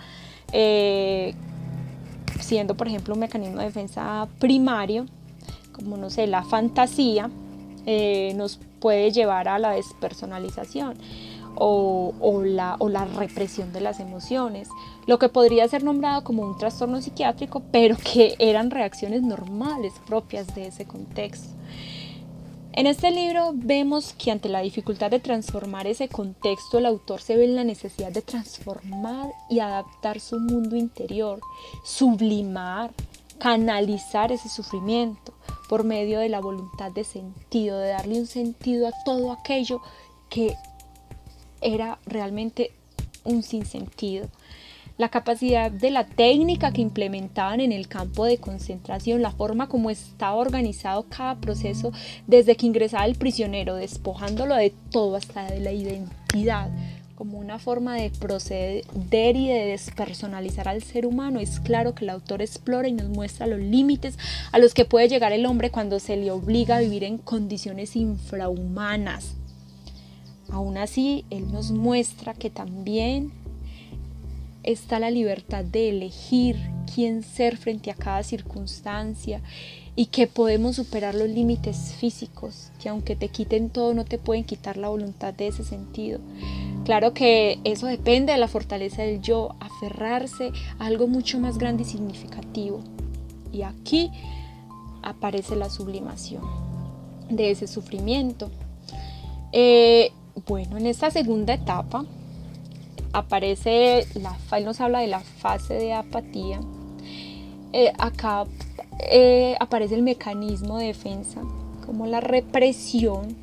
eh, 0.52 1.34
siendo 2.40 2.76
por 2.76 2.88
ejemplo 2.88 3.14
un 3.14 3.20
mecanismo 3.20 3.58
de 3.58 3.66
defensa 3.66 4.28
primario, 4.38 5.06
como 5.72 5.96
no 5.96 6.10
sé, 6.10 6.26
la 6.26 6.42
fantasía, 6.44 7.30
eh, 7.86 8.32
nos 8.36 8.60
puede 8.80 9.10
llevar 9.10 9.48
a 9.48 9.58
la 9.58 9.70
despersonalización 9.72 10.96
o, 11.56 12.42
la, 12.44 12.76
o 12.78 12.88
la 12.88 13.04
represión 13.04 13.72
de 13.72 13.80
las 13.80 14.00
emociones, 14.00 14.68
lo 15.06 15.18
que 15.18 15.28
podría 15.28 15.68
ser 15.68 15.84
nombrado 15.84 16.24
como 16.24 16.42
un 16.42 16.58
trastorno 16.58 17.00
psiquiátrico, 17.02 17.62
pero 17.70 17.96
que 17.96 18.34
eran 18.38 18.70
reacciones 18.70 19.22
normales 19.22 19.92
propias 20.06 20.54
de 20.54 20.68
ese 20.68 20.86
contexto. 20.86 21.48
En 22.72 22.86
este 22.86 23.10
libro 23.10 23.50
vemos 23.52 24.14
que 24.14 24.30
ante 24.30 24.48
la 24.48 24.60
dificultad 24.60 25.10
de 25.10 25.18
transformar 25.18 25.88
ese 25.88 26.08
contexto, 26.08 26.78
el 26.78 26.86
autor 26.86 27.20
se 27.20 27.36
ve 27.36 27.44
en 27.44 27.56
la 27.56 27.64
necesidad 27.64 28.12
de 28.12 28.22
transformar 28.22 29.32
y 29.48 29.58
adaptar 29.58 30.20
su 30.20 30.38
mundo 30.38 30.76
interior, 30.76 31.40
sublimar, 31.84 32.92
canalizar 33.40 34.30
ese 34.30 34.48
sufrimiento 34.48 35.32
por 35.68 35.82
medio 35.82 36.20
de 36.20 36.28
la 36.28 36.40
voluntad 36.40 36.92
de 36.92 37.02
sentido, 37.02 37.78
de 37.78 37.88
darle 37.88 38.20
un 38.20 38.26
sentido 38.26 38.86
a 38.86 38.92
todo 39.04 39.32
aquello 39.32 39.80
que 40.28 40.54
era 41.60 41.98
realmente 42.06 42.72
un 43.24 43.42
sinsentido. 43.42 44.28
La 45.00 45.08
capacidad 45.08 45.70
de 45.70 45.90
la 45.90 46.04
técnica 46.04 46.72
que 46.72 46.82
implementaban 46.82 47.60
en 47.60 47.72
el 47.72 47.88
campo 47.88 48.26
de 48.26 48.36
concentración, 48.36 49.22
la 49.22 49.30
forma 49.30 49.66
como 49.66 49.88
estaba 49.88 50.34
organizado 50.34 51.06
cada 51.08 51.36
proceso 51.40 51.90
desde 52.26 52.54
que 52.54 52.66
ingresaba 52.66 53.06
el 53.06 53.14
prisionero, 53.14 53.76
despojándolo 53.76 54.56
de 54.56 54.74
todo 54.90 55.16
hasta 55.16 55.50
de 55.50 55.60
la 55.60 55.72
identidad, 55.72 56.70
como 57.14 57.38
una 57.38 57.58
forma 57.58 57.96
de 57.96 58.10
proceder 58.10 58.84
y 59.36 59.48
de 59.48 59.66
despersonalizar 59.66 60.68
al 60.68 60.82
ser 60.82 61.06
humano, 61.06 61.40
es 61.40 61.60
claro 61.60 61.94
que 61.94 62.04
el 62.04 62.10
autor 62.10 62.42
explora 62.42 62.86
y 62.86 62.92
nos 62.92 63.08
muestra 63.08 63.46
los 63.46 63.60
límites 63.60 64.18
a 64.52 64.58
los 64.58 64.74
que 64.74 64.84
puede 64.84 65.08
llegar 65.08 65.32
el 65.32 65.46
hombre 65.46 65.70
cuando 65.70 65.98
se 65.98 66.16
le 66.16 66.30
obliga 66.30 66.76
a 66.76 66.80
vivir 66.80 67.04
en 67.04 67.16
condiciones 67.16 67.96
infrahumanas 67.96 69.39
Aún 70.52 70.78
así, 70.78 71.24
Él 71.30 71.50
nos 71.52 71.70
muestra 71.70 72.34
que 72.34 72.50
también 72.50 73.32
está 74.62 74.98
la 74.98 75.10
libertad 75.10 75.64
de 75.64 75.90
elegir 75.90 76.56
quién 76.94 77.22
ser 77.22 77.56
frente 77.56 77.90
a 77.90 77.94
cada 77.94 78.22
circunstancia 78.22 79.40
y 79.96 80.06
que 80.06 80.26
podemos 80.26 80.76
superar 80.76 81.14
los 81.14 81.28
límites 81.28 81.94
físicos, 81.98 82.70
que 82.80 82.88
aunque 82.88 83.16
te 83.16 83.28
quiten 83.28 83.70
todo 83.70 83.94
no 83.94 84.04
te 84.04 84.18
pueden 84.18 84.44
quitar 84.44 84.76
la 84.76 84.88
voluntad 84.88 85.34
de 85.34 85.48
ese 85.48 85.64
sentido. 85.64 86.20
Claro 86.84 87.12
que 87.12 87.58
eso 87.64 87.86
depende 87.86 88.32
de 88.32 88.38
la 88.38 88.48
fortaleza 88.48 89.02
del 89.02 89.20
yo, 89.20 89.54
aferrarse 89.60 90.52
a 90.78 90.86
algo 90.86 91.06
mucho 91.06 91.38
más 91.38 91.58
grande 91.58 91.82
y 91.82 91.86
significativo. 91.86 92.80
Y 93.52 93.62
aquí 93.62 94.10
aparece 95.02 95.56
la 95.56 95.70
sublimación 95.70 96.42
de 97.28 97.50
ese 97.50 97.66
sufrimiento. 97.66 98.50
Eh, 99.52 100.12
bueno, 100.46 100.76
en 100.76 100.86
esta 100.86 101.10
segunda 101.10 101.54
etapa 101.54 102.04
aparece, 103.12 104.06
la, 104.14 104.36
él 104.56 104.64
nos 104.64 104.80
habla 104.80 105.00
de 105.00 105.08
la 105.08 105.20
fase 105.20 105.74
de 105.74 105.92
apatía. 105.92 106.60
Eh, 107.72 107.92
acá 107.98 108.46
eh, 109.10 109.56
aparece 109.60 109.94
el 109.94 110.02
mecanismo 110.02 110.78
de 110.78 110.86
defensa, 110.86 111.40
como 111.86 112.06
la 112.06 112.20
represión, 112.20 113.36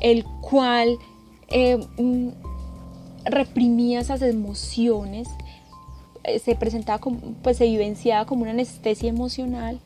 el 0.00 0.24
cual 0.24 0.98
eh, 1.48 1.78
mm, 1.98 2.28
reprimía 3.24 4.00
esas 4.00 4.22
emociones, 4.22 5.28
se 6.44 6.54
presentaba 6.54 7.00
como, 7.00 7.18
pues 7.42 7.56
se 7.56 7.64
vivenciaba 7.64 8.26
como 8.26 8.42
una 8.42 8.52
anestesia 8.52 9.08
emocional 9.08 9.80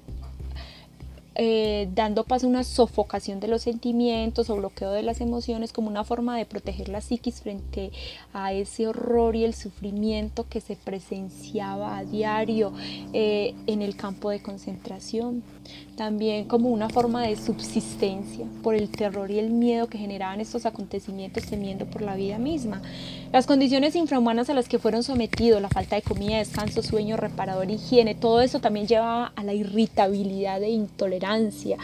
eh, 1.39 1.89
dando 1.95 2.25
paso 2.25 2.47
a 2.47 2.49
una 2.49 2.65
sofocación 2.65 3.41
de 3.41 3.49
los 3.49 3.63
sentimientos 3.63 4.49
o 4.49 4.57
bloqueo 4.57 4.93
de 4.93 5.03
las 5.03 5.21
emociones 5.21 5.73
como 5.73 5.89
una 5.89 6.03
forma 6.03 6.37
de 6.37 6.47
proteger 6.47 6.89
la 6.89 7.01
psiquis 7.01 7.43
frente 7.43 7.93
a 8.33 8.53
ese 8.53 8.89
horror 8.89 9.37
y 9.37 9.45
el 9.45 9.55
sufrimiento 9.55 10.47
que 10.49 10.61
se 10.61 10.77
presenciaba 10.77 11.99
a 11.99 12.05
diario 12.05 12.73
eh, 13.13 13.55
en 13.67 13.83
el 13.83 13.97
campo 13.97 14.31
de 14.31 14.43
concentración. 14.43 15.43
También 15.97 16.45
como 16.45 16.69
una 16.69 16.89
forma 16.89 17.23
de 17.23 17.37
subsistencia 17.37 18.47
por 18.63 18.75
el 18.75 18.89
terror 18.91 19.31
y 19.31 19.39
el 19.39 19.51
miedo 19.51 19.87
que 19.87 19.99
generaban 19.99 20.41
estos 20.41 20.67
acontecimientos 20.67 21.45
temiendo 21.45 21.87
por 21.87 22.03
la 22.03 22.17
vida 22.17 22.39
misma. 22.39 22.83
Las 23.33 23.47
condiciones 23.47 23.97
infrahumanas 23.97 24.51
a 24.51 24.55
las 24.55 24.69
que 24.69 24.79
fueron 24.79 25.03
sometidos, 25.03 25.63
la 25.63 25.69
falta 25.69 25.97
de 25.97 26.03
comida, 26.03 26.39
descanso, 26.39 26.83
sueño, 26.83 27.17
reparador, 27.17 27.71
higiene, 27.71 28.15
todo 28.15 28.41
eso 28.41 28.61
también 28.61 28.87
llevaba 28.87 29.33
a 29.35 29.43
la 29.43 29.55
irritabilidad 29.55 30.63
e 30.63 30.71
intolerancia 30.71 31.79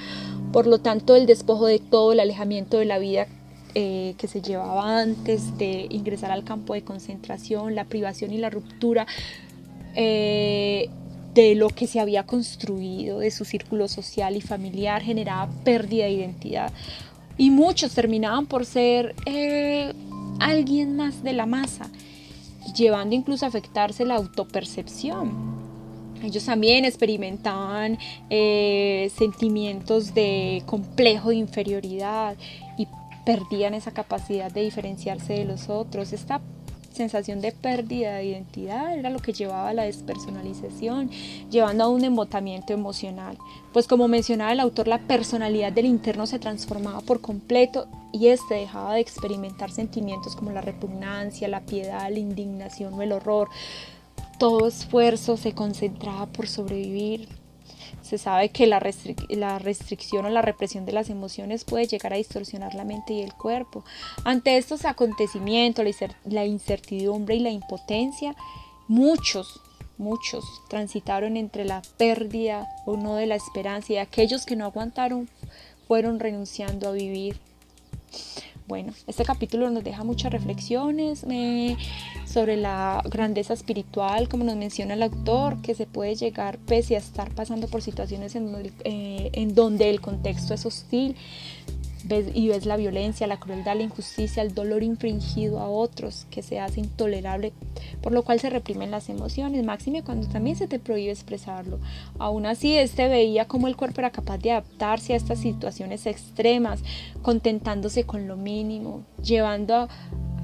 por 0.52 0.66
lo 0.66 0.78
tanto, 0.78 1.16
el 1.16 1.24
despojo 1.24 1.66
de 1.66 1.78
todo, 1.78 2.12
el 2.12 2.20
alejamiento 2.20 2.76
de 2.76 2.84
la 2.84 2.98
vida 2.98 3.26
eh, 3.74 4.14
que 4.18 4.28
se 4.28 4.42
llevaba 4.42 5.00
antes 5.00 5.56
de 5.56 5.86
ingresar 5.88 6.30
al 6.30 6.44
campo 6.44 6.74
de 6.74 6.82
concentración, 6.82 7.74
la 7.74 7.84
privación 7.84 8.32
y 8.32 8.38
la 8.38 8.50
ruptura 8.50 9.06
eh, 9.94 10.90
de 11.34 11.54
lo 11.54 11.68
que 11.68 11.86
se 11.86 12.00
había 12.00 12.24
construido, 12.24 13.20
de 13.20 13.30
su 13.30 13.44
círculo 13.44 13.88
social 13.88 14.36
y 14.36 14.40
familiar, 14.40 15.02
generaba 15.02 15.50
pérdida 15.64 16.04
de 16.04 16.12
identidad. 16.12 16.72
Y 17.38 17.50
muchos 17.50 17.94
terminaban 17.94 18.46
por 18.46 18.66
ser 18.66 19.14
eh, 19.26 19.92
alguien 20.38 20.96
más 20.96 21.22
de 21.22 21.32
la 21.32 21.46
masa, 21.46 21.88
llevando 22.76 23.14
incluso 23.14 23.44
a 23.44 23.48
afectarse 23.48 24.04
la 24.04 24.16
autopercepción 24.16 25.52
ellos 26.22 26.44
también 26.44 26.84
experimentaban 26.84 27.98
eh, 28.30 29.10
sentimientos 29.16 30.14
de 30.14 30.62
complejo 30.66 31.30
de 31.30 31.36
inferioridad 31.36 32.36
y 32.78 32.86
perdían 33.26 33.74
esa 33.74 33.90
capacidad 33.90 34.50
de 34.50 34.62
diferenciarse 34.62 35.32
de 35.32 35.44
los 35.44 35.68
otros. 35.68 36.12
Sensación 36.92 37.40
de 37.40 37.52
pérdida 37.52 38.16
de 38.16 38.26
identidad 38.26 38.96
era 38.96 39.10
lo 39.10 39.18
que 39.18 39.32
llevaba 39.32 39.70
a 39.70 39.74
la 39.74 39.84
despersonalización, 39.84 41.10
llevando 41.50 41.84
a 41.84 41.88
un 41.88 42.04
embotamiento 42.04 42.72
emocional. 42.72 43.38
Pues 43.72 43.86
como 43.86 44.08
mencionaba 44.08 44.52
el 44.52 44.60
autor, 44.60 44.88
la 44.88 45.00
personalidad 45.00 45.72
del 45.72 45.86
interno 45.86 46.26
se 46.26 46.38
transformaba 46.38 47.00
por 47.00 47.20
completo 47.20 47.86
y 48.12 48.28
este 48.28 48.54
dejaba 48.54 48.94
de 48.94 49.00
experimentar 49.00 49.70
sentimientos 49.70 50.36
como 50.36 50.50
la 50.52 50.60
repugnancia, 50.60 51.48
la 51.48 51.60
piedad, 51.60 52.10
la 52.10 52.18
indignación 52.18 52.94
o 52.94 53.02
el 53.02 53.12
horror, 53.12 53.48
todo 54.38 54.66
esfuerzo 54.66 55.36
se 55.36 55.52
concentraba 55.52 56.26
por 56.26 56.48
sobrevivir. 56.48 57.28
Se 58.12 58.18
sabe 58.18 58.50
que 58.50 58.66
la, 58.66 58.78
restricción 58.78 60.26
o 60.26 60.28
la 60.28 60.42
represión 60.42 60.84
de 60.84 60.92
las 60.92 61.08
emociones 61.08 61.64
puede 61.64 61.86
llegar 61.86 62.12
a 62.12 62.18
distorsionar 62.18 62.74
la 62.74 62.84
mente 62.84 63.14
y 63.14 63.22
el 63.22 63.32
cuerpo. 63.32 63.86
Ante 64.22 64.58
estos 64.58 64.84
acontecimientos, 64.84 65.82
la 66.26 66.44
incertidumbre 66.44 67.36
y 67.36 67.38
la 67.38 67.48
impotencia, 67.48 68.36
muchos, 68.86 69.62
muchos 69.96 70.44
transitaron 70.68 71.38
entre 71.38 71.64
la 71.64 71.80
pérdida 71.96 72.68
o 72.84 72.98
no 72.98 73.14
de 73.14 73.24
la 73.24 73.36
esperanza 73.36 73.94
y 73.94 73.96
aquellos 73.96 74.44
que 74.44 74.56
no 74.56 74.66
aguantaron 74.66 75.30
fueron 75.88 76.20
renunciando 76.20 76.90
a 76.90 76.92
vivir. 76.92 77.40
Bueno, 78.72 78.94
este 79.06 79.22
capítulo 79.22 79.68
nos 79.68 79.84
deja 79.84 80.02
muchas 80.02 80.32
reflexiones 80.32 81.26
sobre 82.24 82.56
la 82.56 83.02
grandeza 83.04 83.52
espiritual, 83.52 84.30
como 84.30 84.44
nos 84.44 84.56
menciona 84.56 84.94
el 84.94 85.02
autor, 85.02 85.60
que 85.60 85.74
se 85.74 85.84
puede 85.84 86.14
llegar 86.14 86.56
pese 86.56 86.94
a 86.94 86.98
estar 87.00 87.34
pasando 87.34 87.68
por 87.68 87.82
situaciones 87.82 88.34
en 88.34 88.72
eh, 88.84 89.48
donde 89.52 89.90
el 89.90 90.00
contexto 90.00 90.54
es 90.54 90.64
hostil. 90.64 91.16
Ves, 92.04 92.26
y 92.34 92.48
ves 92.48 92.66
la 92.66 92.76
violencia, 92.76 93.26
la 93.26 93.38
crueldad, 93.38 93.76
la 93.76 93.82
injusticia, 93.82 94.42
el 94.42 94.54
dolor 94.54 94.82
infringido 94.82 95.60
a 95.60 95.68
otros 95.68 96.26
que 96.30 96.42
se 96.42 96.60
hace 96.60 96.80
intolerable, 96.80 97.52
por 98.00 98.12
lo 98.12 98.22
cual 98.22 98.40
se 98.40 98.50
reprimen 98.50 98.90
las 98.90 99.08
emociones, 99.08 99.64
máxime 99.64 100.02
cuando 100.02 100.28
también 100.28 100.56
se 100.56 100.68
te 100.68 100.78
prohíbe 100.78 101.12
expresarlo. 101.12 101.78
Aún 102.18 102.46
así, 102.46 102.76
este 102.76 103.08
veía 103.08 103.46
cómo 103.46 103.68
el 103.68 103.76
cuerpo 103.76 104.00
era 104.00 104.10
capaz 104.10 104.38
de 104.38 104.52
adaptarse 104.52 105.14
a 105.14 105.16
estas 105.16 105.40
situaciones 105.40 106.06
extremas, 106.06 106.80
contentándose 107.22 108.04
con 108.04 108.28
lo 108.28 108.36
mínimo, 108.36 109.02
llevando 109.22 109.74
a, 109.74 109.88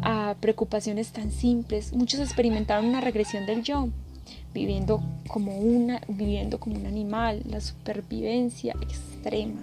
a 0.03 0.37
preocupaciones 0.41 1.13
tan 1.13 1.31
simples. 1.31 1.93
Muchos 1.93 2.21
experimentaron 2.21 2.87
una 2.87 3.01
regresión 3.01 3.47
del 3.47 3.63
yo, 3.63 3.89
viviendo 4.55 5.03
como, 5.29 5.57
una, 5.59 6.01
viviendo 6.09 6.59
como 6.59 6.77
un 6.77 6.87
animal, 6.87 7.43
la 7.49 7.61
supervivencia 7.61 8.75
extrema. 8.81 9.61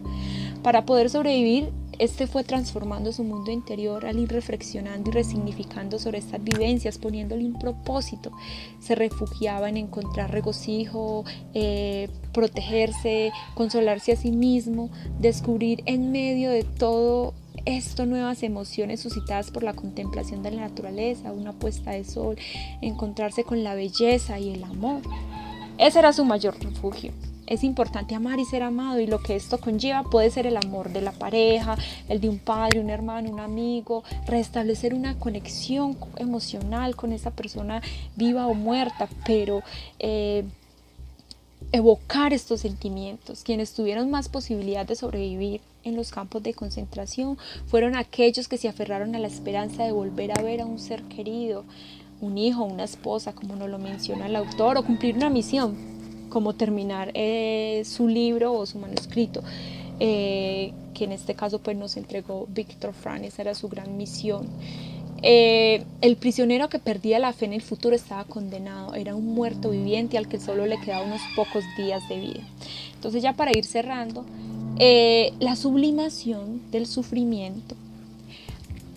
Para 0.63 0.85
poder 0.85 1.09
sobrevivir, 1.09 1.69
este 1.99 2.27
fue 2.27 2.43
transformando 2.43 3.11
su 3.11 3.23
mundo 3.23 3.51
interior 3.51 4.05
al 4.05 4.19
ir 4.19 4.29
reflexionando 4.29 5.09
y 5.09 5.13
resignificando 5.13 5.99
sobre 5.99 6.19
estas 6.19 6.43
vivencias, 6.43 6.97
poniéndole 6.97 7.45
un 7.45 7.57
propósito. 7.59 8.31
Se 8.79 8.95
refugiaba 8.95 9.69
en 9.69 9.77
encontrar 9.77 10.31
regocijo, 10.31 11.25
eh, 11.53 12.09
protegerse, 12.33 13.31
consolarse 13.53 14.13
a 14.13 14.15
sí 14.15 14.31
mismo, 14.31 14.89
descubrir 15.19 15.83
en 15.85 16.11
medio 16.11 16.49
de 16.51 16.63
todo 16.63 17.33
esto 17.65 18.05
nuevas 18.05 18.43
emociones 18.43 18.99
suscitadas 18.99 19.49
por 19.49 19.63
la 19.63 19.73
contemplación 19.73 20.43
de 20.43 20.51
la 20.51 20.61
naturaleza, 20.61 21.31
una 21.31 21.53
puesta 21.53 21.91
de 21.91 22.03
sol, 22.03 22.37
encontrarse 22.81 23.43
con 23.43 23.63
la 23.63 23.73
belleza 23.75 24.39
y 24.39 24.53
el 24.53 24.63
amor. 24.63 25.01
Ese 25.77 25.99
era 25.99 26.13
su 26.13 26.25
mayor 26.25 26.57
refugio. 26.63 27.11
Es 27.47 27.63
importante 27.63 28.15
amar 28.15 28.39
y 28.39 28.45
ser 28.45 28.63
amado 28.63 28.99
y 28.99 29.07
lo 29.07 29.19
que 29.19 29.35
esto 29.35 29.59
conlleva 29.59 30.03
puede 30.03 30.29
ser 30.31 30.47
el 30.47 30.57
amor 30.57 30.91
de 30.91 31.01
la 31.01 31.11
pareja, 31.11 31.77
el 32.09 32.19
de 32.19 32.29
un 32.29 32.39
padre, 32.39 32.79
un 32.79 32.89
hermano, 32.89 33.29
un 33.29 33.39
amigo, 33.39 34.03
restablecer 34.25 34.93
una 34.93 35.17
conexión 35.19 35.97
emocional 36.17 36.95
con 36.95 37.11
esa 37.11 37.31
persona 37.31 37.81
viva 38.15 38.47
o 38.47 38.55
muerta, 38.55 39.07
pero 39.25 39.61
eh, 39.99 40.43
evocar 41.71 42.33
estos 42.33 42.61
sentimientos. 42.61 43.43
Quienes 43.43 43.73
tuvieron 43.73 44.09
más 44.09 44.29
posibilidad 44.29 44.85
de 44.85 44.95
sobrevivir 44.95 45.61
en 45.83 45.95
los 45.95 46.11
campos 46.11 46.41
de 46.41 46.53
concentración 46.53 47.37
fueron 47.67 47.95
aquellos 47.95 48.47
que 48.47 48.57
se 48.57 48.67
aferraron 48.67 49.15
a 49.15 49.19
la 49.19 49.27
esperanza 49.27 49.83
de 49.83 49.91
volver 49.91 50.31
a 50.37 50.41
ver 50.41 50.61
a 50.61 50.65
un 50.65 50.79
ser 50.79 51.03
querido, 51.03 51.63
un 52.21 52.37
hijo, 52.37 52.63
una 52.63 52.85
esposa, 52.85 53.33
como 53.33 53.55
nos 53.55 53.69
lo 53.69 53.77
menciona 53.77 54.25
el 54.25 54.35
autor, 54.35 54.77
o 54.77 54.83
cumplir 54.83 55.15
una 55.15 55.29
misión, 55.29 55.94
como 56.35 56.53
terminar 56.53 57.11
eh, 57.13 57.83
su 57.85 58.09
libro 58.09 58.51
o 58.51 58.65
su 58.65 58.77
manuscrito. 58.77 59.41
Eh, 60.01 60.73
que 60.93 61.05
en 61.05 61.13
este 61.13 61.33
caso 61.33 61.59
pues 61.59 61.77
nos 61.77 61.95
entregó 61.95 62.45
Víctor 62.49 62.93
Frank, 62.93 63.23
esa 63.23 63.41
era 63.41 63.55
su 63.55 63.69
gran 63.69 63.95
misión. 63.95 64.49
Eh, 65.21 65.85
el 66.01 66.17
prisionero 66.17 66.67
que 66.67 66.77
perdía 66.77 67.19
la 67.19 67.31
fe 67.31 67.45
en 67.45 67.53
el 67.53 67.61
futuro 67.61 67.95
estaba 67.95 68.25
condenado, 68.25 68.95
era 68.95 69.15
un 69.15 69.27
muerto 69.27 69.69
viviente 69.69 70.17
al 70.17 70.27
que 70.27 70.37
solo 70.37 70.65
le 70.65 70.77
quedaba 70.81 71.05
unos 71.05 71.21
pocos 71.37 71.63
días 71.77 72.03
de 72.09 72.19
vida. 72.19 72.41
Entonces 72.95 73.23
ya 73.23 73.31
para 73.31 73.57
ir 73.57 73.63
cerrando, 73.63 74.25
eh, 74.77 75.31
la 75.39 75.55
sublimación 75.55 76.69
del 76.69 76.85
sufrimiento, 76.85 77.77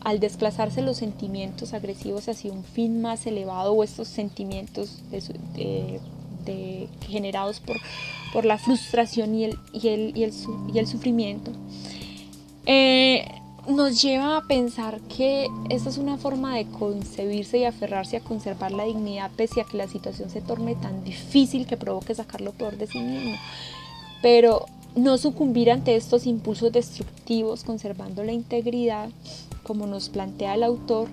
al 0.00 0.18
desplazarse 0.18 0.82
los 0.82 0.96
sentimientos 0.96 1.72
agresivos 1.72 2.28
hacia 2.28 2.52
un 2.52 2.64
fin 2.64 3.00
más 3.00 3.28
elevado 3.28 3.74
o 3.74 3.84
estos 3.84 4.08
sentimientos 4.08 5.02
generados 7.06 7.60
por, 7.60 7.76
por, 8.32 8.44
la 8.44 8.58
frustración 8.58 9.34
y 9.34 9.44
el, 9.44 9.58
y 9.72 9.88
el, 9.88 10.16
y 10.16 10.24
el, 10.24 10.32
y 10.72 10.78
el 10.78 10.86
sufrimiento, 10.86 11.52
eh, 12.66 13.26
nos 13.68 14.00
lleva 14.00 14.38
a 14.38 14.46
pensar 14.46 15.00
que 15.02 15.48
esta 15.68 15.90
es 15.90 15.98
una 15.98 16.16
forma 16.16 16.56
de 16.56 16.66
concebirse 16.66 17.58
y 17.58 17.64
aferrarse 17.64 18.16
a 18.16 18.20
conservar 18.20 18.72
la 18.72 18.84
dignidad 18.84 19.30
pese 19.36 19.60
a 19.60 19.64
que 19.64 19.76
la 19.76 19.88
situación 19.88 20.30
se 20.30 20.40
torne 20.40 20.74
tan 20.74 21.04
difícil 21.04 21.66
que 21.66 21.76
provoque 21.76 22.14
sacar 22.14 22.40
lo 22.40 22.52
peor 22.52 22.76
de 22.78 22.86
sí 22.86 22.98
mismo. 22.98 23.36
Pero 24.22 24.64
no 24.96 25.18
sucumbir 25.18 25.70
ante 25.70 25.96
estos 25.96 26.26
impulsos 26.26 26.72
destructivos, 26.72 27.62
conservando 27.62 28.24
la 28.24 28.32
integridad, 28.32 29.10
como 29.62 29.86
nos 29.86 30.08
plantea 30.08 30.54
el 30.54 30.62
autor, 30.62 31.08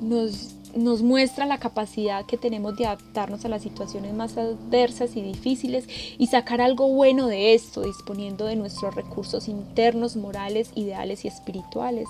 nos, 0.00 0.54
nos 0.74 1.02
muestra 1.02 1.46
la 1.46 1.58
capacidad 1.58 2.26
que 2.26 2.36
tenemos 2.36 2.76
de 2.76 2.86
adaptarnos 2.86 3.44
a 3.44 3.48
las 3.48 3.62
situaciones 3.62 4.14
más 4.14 4.36
adversas 4.36 5.16
y 5.16 5.22
difíciles 5.22 5.86
y 6.18 6.26
sacar 6.26 6.60
algo 6.60 6.88
bueno 6.88 7.26
de 7.26 7.54
esto, 7.54 7.82
disponiendo 7.82 8.46
de 8.46 8.56
nuestros 8.56 8.94
recursos 8.94 9.48
internos, 9.48 10.16
morales, 10.16 10.70
ideales 10.74 11.24
y 11.24 11.28
espirituales. 11.28 12.08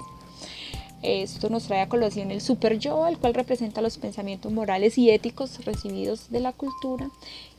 Esto 1.03 1.49
nos 1.49 1.65
trae 1.65 1.81
a 1.81 1.89
colación 1.89 2.31
el 2.31 2.43
super 2.43 2.79
yo, 2.79 3.07
el 3.07 3.17
cual 3.17 3.33
representa 3.33 3.81
los 3.81 3.97
pensamientos 3.97 4.53
morales 4.53 4.99
y 4.99 5.09
éticos 5.09 5.65
recibidos 5.65 6.31
de 6.31 6.41
la 6.41 6.53
cultura, 6.53 7.09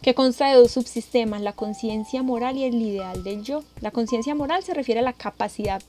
que 0.03 0.13
consta 0.13 0.49
de 0.49 0.57
dos 0.57 0.71
subsistemas, 0.71 1.41
la 1.41 1.53
conciencia 1.53 2.21
moral 2.21 2.57
y 2.57 2.65
el 2.65 2.75
ideal 2.75 3.23
del 3.23 3.41
yo. 3.41 3.63
La 3.79 3.89
conciencia 3.89 4.35
moral 4.35 4.61
se 4.61 4.75
refiere 4.75 4.99
a 4.99 5.03
la 5.03 5.13
capacidad 5.13 5.81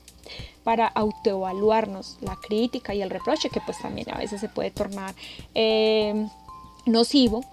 para 0.63 0.87
autoevaluarnos, 0.87 2.17
la 2.21 2.35
crítica 2.35 2.93
y 2.93 3.01
el 3.01 3.09
reproche, 3.09 3.49
que 3.49 3.61
pues 3.61 3.79
también 3.79 4.09
a 4.11 4.17
veces 4.17 4.41
se 4.41 4.49
puede 4.49 4.71
tornar 4.71 5.13
eh, 5.55 6.27
nocivo, 6.85 7.43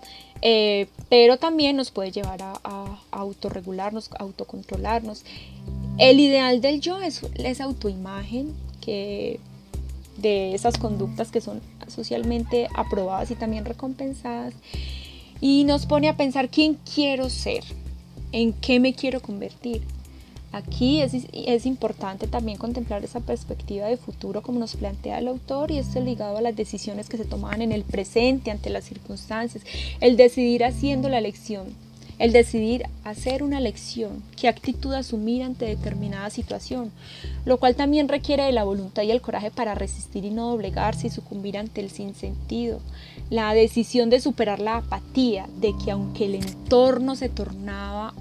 eh, 0.43 0.89
pero 1.09 1.37
también 1.37 1.77
nos 1.77 1.91
puede 1.91 2.13
llevar 2.13 2.43
a, 2.43 2.61
a, 2.65 2.99
autorregularnos, 3.11 4.11
a 4.13 4.23
autocontrolarnos. 4.23 5.25
El 5.99 6.21
ideal 6.21 6.61
del 6.61 6.81
yo 6.81 7.01
es 7.01 7.23
esa 7.35 7.65
autoimagen 7.65 8.55
que 8.81 9.41
de 10.17 10.55
esas 10.55 10.79
conductas 10.79 11.31
que 11.31 11.41
son 11.41 11.61
socialmente 11.89 12.69
aprobadas 12.75 13.31
y 13.31 13.35
también 13.35 13.65
recompensadas 13.65 14.55
y 15.41 15.65
nos 15.65 15.87
pone 15.87 16.09
a 16.09 16.17
pensar 16.17 16.51
quién 16.51 16.79
quiero 16.95 17.31
ser, 17.31 17.65
en 18.33 18.53
qué 18.53 18.79
me 18.79 18.95
quiero 18.95 19.21
convertir. 19.21 19.83
Aquí 20.53 21.01
es, 21.01 21.15
es, 21.33 21.67
importante 21.67 22.27
también 22.27 22.59
contemplar 22.59 23.05
esa 23.05 23.21
perspectiva 23.21 23.87
de 23.87 23.97
futuro 23.97 24.43
como 24.43 24.59
nos 24.59 24.75
plantea 24.75 25.19
el 25.19 25.29
autor 25.29 25.71
y 25.71 25.79
esto 25.79 26.01
ligado 26.01 26.39
a 26.39 26.41
las 26.41 26.57
decisiones 26.57 27.09
que 27.09 27.17
se 27.17 27.25
tomaban 27.25 27.63
en 27.63 27.71
el 27.71 27.85
presente 27.85 28.51
ante 28.51 28.69
las 28.69 28.85
circunstancias, 28.85 29.65
el 30.01 30.17
decidir 30.17 30.65
haciendo 30.65 31.09
la 31.09 31.19
elección 31.19 31.75
el 32.21 32.33
decidir 32.33 32.85
hacer 33.03 33.43
una 33.43 33.57
elección, 33.57 34.23
qué 34.37 34.47
actitud 34.47 34.93
asumir 34.93 35.43
ante 35.43 35.65
determinada 35.65 36.29
situación, 36.29 36.93
lo 37.47 37.57
cual 37.57 37.75
también 37.75 38.09
requiere 38.09 38.45
de 38.45 38.53
la 38.53 38.63
voluntad 38.63 39.05
y 39.05 39.11
el 39.11 39.23
coraje 39.23 39.51
para 39.51 39.75
resistir 39.75 40.27
y 40.27 40.31
no 40.31 40.51
doblegarse 40.51 41.07
y 41.07 41.11
sucumbir 41.11 41.57
ante 41.57 41.81
el 41.81 41.91
sinsentido, 41.91 42.81
la 43.31 43.55
decisión 43.55 44.11
de 44.11 44.21
superar 44.21 44.61
la 44.61 44.77
apatía, 44.77 45.49
de 45.61 45.73
que 45.83 45.93
aunque 45.93 46.27
el 46.27 46.35
entorno 46.35 47.17
se 47.17 47.31
tornaba... 47.31 48.13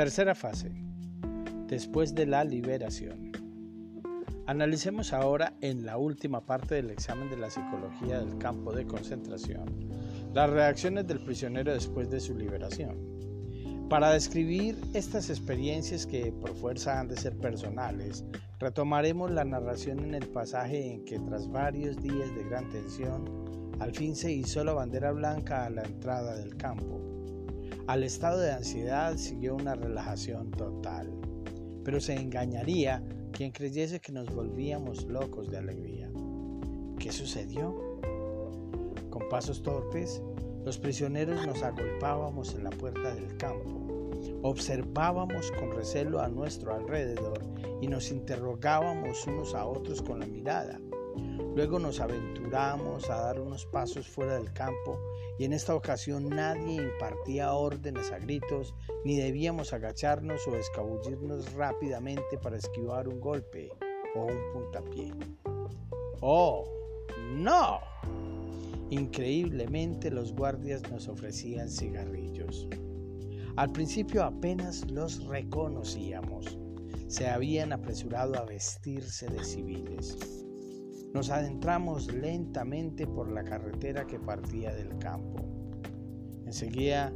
Tercera 0.00 0.34
fase. 0.34 0.72
Después 1.66 2.14
de 2.14 2.24
la 2.24 2.42
liberación. 2.42 3.32
Analicemos 4.46 5.12
ahora 5.12 5.52
en 5.60 5.84
la 5.84 5.98
última 5.98 6.46
parte 6.46 6.76
del 6.76 6.88
examen 6.88 7.28
de 7.28 7.36
la 7.36 7.50
psicología 7.50 8.20
del 8.20 8.38
campo 8.38 8.72
de 8.72 8.86
concentración 8.86 9.90
las 10.32 10.48
reacciones 10.48 11.06
del 11.06 11.22
prisionero 11.22 11.74
después 11.74 12.08
de 12.08 12.18
su 12.18 12.34
liberación. 12.34 12.96
Para 13.90 14.12
describir 14.12 14.78
estas 14.94 15.28
experiencias 15.28 16.06
que 16.06 16.32
por 16.32 16.54
fuerza 16.54 16.98
han 16.98 17.08
de 17.08 17.18
ser 17.18 17.36
personales, 17.36 18.24
retomaremos 18.58 19.30
la 19.30 19.44
narración 19.44 19.98
en 19.98 20.14
el 20.14 20.28
pasaje 20.28 20.94
en 20.94 21.04
que 21.04 21.18
tras 21.18 21.46
varios 21.46 22.02
días 22.02 22.34
de 22.34 22.44
gran 22.44 22.70
tensión, 22.70 23.74
al 23.80 23.94
fin 23.94 24.16
se 24.16 24.32
hizo 24.32 24.64
la 24.64 24.72
bandera 24.72 25.12
blanca 25.12 25.66
a 25.66 25.68
la 25.68 25.82
entrada 25.82 26.36
del 26.36 26.56
campo. 26.56 27.09
Al 27.90 28.04
estado 28.04 28.38
de 28.38 28.52
ansiedad 28.52 29.16
siguió 29.16 29.56
una 29.56 29.74
relajación 29.74 30.52
total, 30.52 31.10
pero 31.82 32.00
se 32.00 32.14
engañaría 32.14 33.02
quien 33.32 33.50
creyese 33.50 33.98
que 33.98 34.12
nos 34.12 34.32
volvíamos 34.32 35.06
locos 35.06 35.50
de 35.50 35.58
alegría. 35.58 36.08
¿Qué 37.00 37.10
sucedió? 37.10 37.74
Con 39.10 39.28
pasos 39.28 39.64
torpes, 39.64 40.22
los 40.64 40.78
prisioneros 40.78 41.44
nos 41.44 41.64
agolpábamos 41.64 42.54
en 42.54 42.62
la 42.62 42.70
puerta 42.70 43.12
del 43.12 43.36
campo, 43.36 44.08
observábamos 44.42 45.50
con 45.58 45.72
recelo 45.72 46.20
a 46.20 46.28
nuestro 46.28 46.72
alrededor 46.72 47.42
y 47.80 47.88
nos 47.88 48.12
interrogábamos 48.12 49.26
unos 49.26 49.52
a 49.52 49.66
otros 49.66 50.00
con 50.00 50.20
la 50.20 50.26
mirada. 50.26 50.80
Luego 51.54 51.80
nos 51.80 51.98
aventuramos 51.98 53.10
a 53.10 53.22
dar 53.22 53.40
unos 53.40 53.66
pasos 53.66 54.06
fuera 54.06 54.34
del 54.34 54.52
campo 54.52 54.98
y 55.36 55.44
en 55.44 55.52
esta 55.52 55.74
ocasión 55.74 56.28
nadie 56.28 56.74
impartía 56.74 57.52
órdenes 57.52 58.12
a 58.12 58.18
gritos, 58.18 58.74
ni 59.04 59.16
debíamos 59.16 59.72
agacharnos 59.72 60.46
o 60.46 60.56
escabullirnos 60.56 61.52
rápidamente 61.54 62.38
para 62.38 62.56
esquivar 62.56 63.08
un 63.08 63.20
golpe 63.20 63.72
o 64.14 64.26
un 64.26 64.52
puntapié. 64.52 65.12
¡Oh! 66.20 66.64
¡No! 67.34 67.80
Increíblemente 68.90 70.10
los 70.10 70.32
guardias 70.32 70.88
nos 70.90 71.08
ofrecían 71.08 71.68
cigarrillos. 71.68 72.68
Al 73.56 73.72
principio 73.72 74.24
apenas 74.24 74.88
los 74.90 75.24
reconocíamos. 75.24 76.58
Se 77.08 77.28
habían 77.28 77.72
apresurado 77.72 78.36
a 78.36 78.44
vestirse 78.44 79.26
de 79.28 79.44
civiles. 79.44 80.46
Nos 81.12 81.30
adentramos 81.30 82.12
lentamente 82.12 83.06
por 83.06 83.30
la 83.30 83.44
carretera 83.44 84.06
que 84.06 84.18
partía 84.18 84.74
del 84.74 84.96
campo. 84.98 85.40
Enseguida 86.46 87.12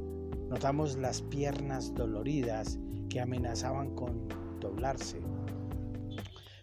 notamos 0.48 0.96
las 0.96 1.22
piernas 1.22 1.94
doloridas 1.94 2.78
que 3.08 3.20
amenazaban 3.20 3.94
con 3.94 4.28
doblarse. 4.60 5.20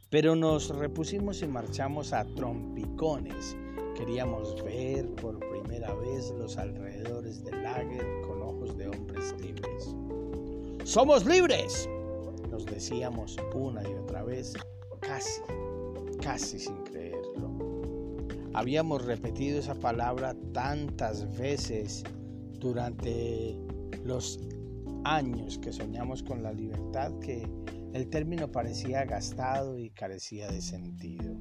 Pero 0.09 0.35
nos 0.35 0.69
repusimos 0.75 1.41
y 1.41 1.47
marchamos 1.47 2.11
a 2.11 2.25
trompicones 2.25 3.55
Queríamos 3.95 4.63
ver 4.63 5.07
por 5.15 5.37
primera 5.39 5.93
vez 5.93 6.31
los 6.31 6.57
alrededores 6.57 7.43
del 7.43 7.61
lager 7.61 8.03
con 8.25 8.41
ojos 8.41 8.75
de 8.77 8.87
hombres 8.87 9.35
libres. 9.39 9.95
¡Somos 10.85 11.25
libres! 11.25 11.87
Nos 12.49 12.65
decíamos 12.65 13.37
una 13.53 13.83
y 13.83 13.93
otra 13.93 14.23
vez, 14.23 14.53
casi, 15.01 15.41
casi 16.19 16.57
sin 16.57 16.77
creerlo. 16.85 17.10
Habíamos 18.53 19.05
repetido 19.05 19.59
esa 19.59 19.75
palabra 19.75 20.35
tantas 20.51 21.37
veces 21.37 22.03
durante 22.59 23.57
los 24.03 24.39
años 25.05 25.57
que 25.57 25.71
soñamos 25.71 26.21
con 26.21 26.43
la 26.43 26.51
libertad 26.51 27.17
que 27.19 27.49
el 27.93 28.09
término 28.09 28.51
parecía 28.51 29.05
gastado 29.05 29.77
y 29.77 29.89
carecía 29.91 30.51
de 30.51 30.61
sentido. 30.61 31.37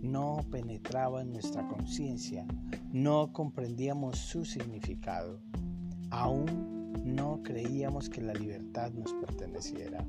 No 0.00 0.46
penetraba 0.50 1.22
en 1.22 1.32
nuestra 1.32 1.66
conciencia, 1.66 2.46
no 2.92 3.32
comprendíamos 3.32 4.16
su 4.16 4.44
significado, 4.44 5.40
aún 6.10 6.92
no 7.04 7.42
creíamos 7.42 8.08
que 8.08 8.20
la 8.20 8.34
libertad 8.34 8.92
nos 8.92 9.12
perteneciera. 9.14 10.06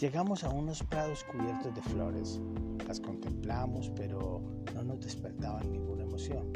Llegamos 0.00 0.44
a 0.44 0.50
unos 0.50 0.82
prados 0.82 1.24
cubiertos 1.24 1.74
de 1.74 1.82
flores, 1.82 2.40
las 2.86 3.00
contemplamos 3.00 3.90
pero 3.94 4.57
despertaban 5.00 5.70
ninguna 5.72 6.04
emoción. 6.04 6.52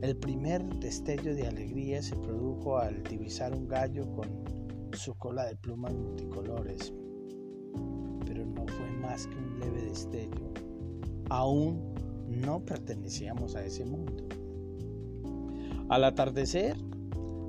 El 0.00 0.16
primer 0.16 0.62
destello 0.80 1.34
de 1.34 1.46
alegría 1.46 2.02
se 2.02 2.16
produjo 2.16 2.78
al 2.78 3.02
divisar 3.04 3.54
un 3.54 3.68
gallo 3.68 4.10
con 4.12 4.28
su 4.92 5.14
cola 5.14 5.46
de 5.46 5.56
plumas 5.56 5.94
multicolores, 5.94 6.92
pero 8.26 8.44
no 8.44 8.66
fue 8.66 8.90
más 9.00 9.26
que 9.26 9.36
un 9.36 9.60
leve 9.60 9.82
destello 9.82 10.54
aún 11.30 11.94
no 12.28 12.64
pertenecíamos 12.64 13.54
a 13.56 13.64
ese 13.64 13.84
mundo. 13.84 14.24
Al 15.88 16.04
atardecer, 16.04 16.76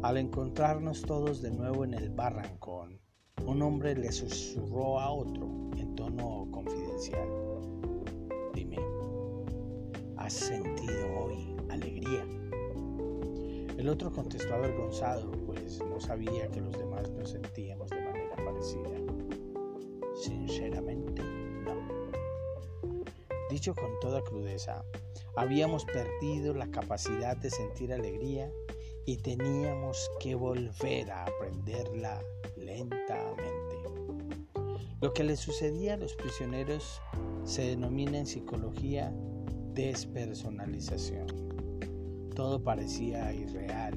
al 0.04 0.18
encontrarnos 0.18 1.02
todos 1.02 1.42
de 1.42 1.52
nuevo 1.52 1.84
en 1.84 1.94
el 1.94 2.10
barrancón, 2.10 3.00
un 3.46 3.62
hombre 3.62 3.96
le 3.96 4.12
susurró 4.12 5.00
a 5.00 5.12
otro 5.12 5.72
en 5.78 5.96
tono 5.96 6.48
confidencial. 6.52 7.45
¿Has 10.26 10.34
sentido 10.34 11.20
hoy 11.20 11.56
alegría? 11.70 12.26
El 13.78 13.88
otro 13.88 14.12
contestó 14.12 14.56
avergonzado, 14.56 15.30
pues 15.46 15.80
no 15.86 16.00
sabía 16.00 16.48
que 16.48 16.62
los 16.62 16.76
demás 16.76 17.12
nos 17.12 17.30
sentíamos 17.30 17.92
de 17.92 18.02
manera 18.02 18.36
parecida. 18.38 18.90
Sinceramente, 20.16 21.22
Dicho 23.52 23.76
con 23.76 24.00
toda 24.02 24.24
crudeza, 24.24 24.84
habíamos 25.36 25.86
perdido 25.86 26.56
la 26.56 26.72
capacidad 26.72 27.38
de 27.38 27.52
sentir 27.52 27.94
alegría 27.94 28.52
y 29.06 29.18
teníamos 29.18 30.10
que 30.20 30.34
volver 30.34 31.12
a 31.12 31.26
aprenderla 31.26 32.20
lentamente. 32.58 33.78
Lo 35.00 35.14
que 35.14 35.24
le 35.24 35.38
sucedía 35.38 35.94
a 35.94 35.98
los 35.98 36.16
prisioneros 36.16 37.00
se 37.44 37.62
denomina 37.62 38.18
en 38.18 38.26
psicología 38.26 39.14
despersonalización. 39.76 41.28
Todo 42.34 42.64
parecía 42.64 43.34
irreal, 43.34 43.94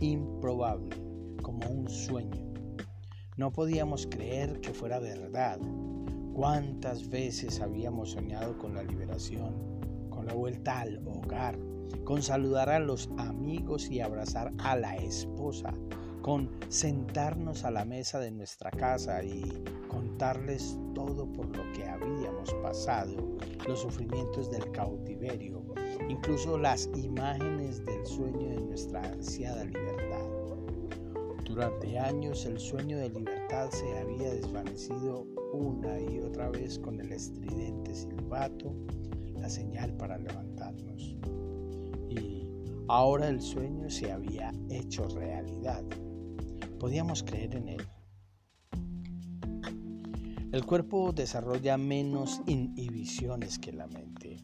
improbable, 0.00 0.96
como 1.42 1.68
un 1.68 1.88
sueño. 1.88 2.40
No 3.36 3.52
podíamos 3.52 4.06
creer 4.06 4.60
que 4.60 4.72
fuera 4.72 4.98
verdad 4.98 5.58
¿Cuántas 6.32 7.10
veces 7.10 7.60
habíamos 7.60 8.12
soñado 8.12 8.56
con 8.56 8.74
la 8.74 8.82
liberación, 8.82 9.52
con 10.08 10.26
la 10.26 10.32
vuelta 10.32 10.80
al 10.80 11.06
hogar, 11.06 11.58
con 12.04 12.22
saludar 12.22 12.70
a 12.70 12.78
los 12.78 13.10
amigos 13.18 13.90
y 13.90 14.00
abrazar 14.00 14.52
a 14.58 14.76
la 14.76 14.96
esposa, 14.96 15.74
con 16.22 16.48
sentarnos 16.68 17.64
a 17.64 17.70
la 17.70 17.84
mesa 17.84 18.20
de 18.20 18.30
nuestra 18.30 18.70
casa 18.70 19.22
y 19.22 19.42
contarles 20.20 20.78
todo 20.94 21.32
por 21.32 21.46
lo 21.56 21.72
que 21.72 21.82
habíamos 21.82 22.52
pasado, 22.62 23.38
los 23.66 23.80
sufrimientos 23.80 24.50
del 24.50 24.70
cautiverio, 24.70 25.64
incluso 26.10 26.58
las 26.58 26.90
imágenes 26.94 27.82
del 27.86 28.04
sueño 28.04 28.50
de 28.50 28.60
nuestra 28.60 29.02
ansiada 29.02 29.64
libertad? 29.64 30.26
Durante 31.46 31.98
años 31.98 32.44
el 32.44 32.60
sueño 32.60 32.98
de 32.98 33.08
libertad 33.08 33.70
se 33.70 33.98
había 33.98 34.34
desvanecido 34.34 35.26
una 35.54 35.98
y 35.98 36.20
otra 36.20 36.50
vez 36.50 36.78
con 36.78 37.00
el 37.00 37.12
estridente 37.12 37.94
silbato, 37.94 38.74
la 39.36 39.48
señal 39.48 39.96
para 39.96 40.18
levantarnos. 40.18 41.16
Y 42.10 42.46
ahora 42.88 43.26
el 43.26 43.40
sueño 43.40 43.88
se 43.88 44.12
había 44.12 44.52
hecho 44.68 45.08
realidad. 45.08 45.82
Podíamos 46.78 47.22
creer 47.22 47.56
en 47.56 47.68
él. 47.68 47.99
El 50.52 50.66
cuerpo 50.66 51.12
desarrolla 51.12 51.76
menos 51.76 52.40
inhibiciones 52.44 53.60
que 53.60 53.72
la 53.72 53.86
mente. 53.86 54.38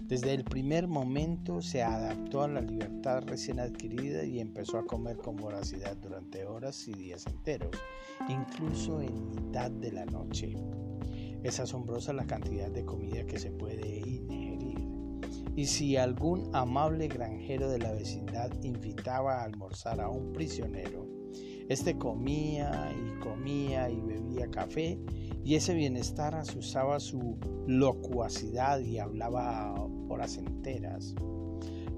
Desde 0.00 0.32
el 0.32 0.42
primer 0.42 0.88
momento 0.88 1.60
se 1.60 1.82
adaptó 1.82 2.42
a 2.42 2.48
la 2.48 2.62
libertad 2.62 3.24
recién 3.26 3.60
adquirida 3.60 4.24
y 4.24 4.40
empezó 4.40 4.78
a 4.78 4.86
comer 4.86 5.18
con 5.18 5.36
voracidad 5.36 5.98
durante 5.98 6.46
horas 6.46 6.88
y 6.88 6.94
días 6.94 7.26
enteros, 7.26 7.76
incluso 8.26 9.02
en 9.02 9.28
mitad 9.28 9.70
de 9.70 9.92
la 9.92 10.06
noche. 10.06 10.56
Es 11.42 11.60
asombrosa 11.60 12.14
la 12.14 12.24
cantidad 12.24 12.70
de 12.70 12.86
comida 12.86 13.26
que 13.26 13.38
se 13.38 13.50
puede 13.50 13.98
ingerir. 13.98 14.88
Y 15.56 15.66
si 15.66 15.98
algún 15.98 16.48
amable 16.54 17.06
granjero 17.08 17.68
de 17.68 17.80
la 17.80 17.92
vecindad 17.92 18.50
invitaba 18.62 19.42
a 19.42 19.44
almorzar 19.44 20.00
a 20.00 20.08
un 20.08 20.32
prisionero, 20.32 21.13
este 21.68 21.96
comía 21.96 22.92
y 22.92 23.20
comía 23.20 23.90
y 23.90 24.00
bebía 24.00 24.50
café 24.50 24.98
y 25.44 25.54
ese 25.54 25.74
bienestar 25.74 26.34
asusaba 26.34 27.00
su 27.00 27.36
locuacidad 27.66 28.80
y 28.80 28.98
hablaba 28.98 29.74
horas 30.08 30.36
enteras. 30.36 31.14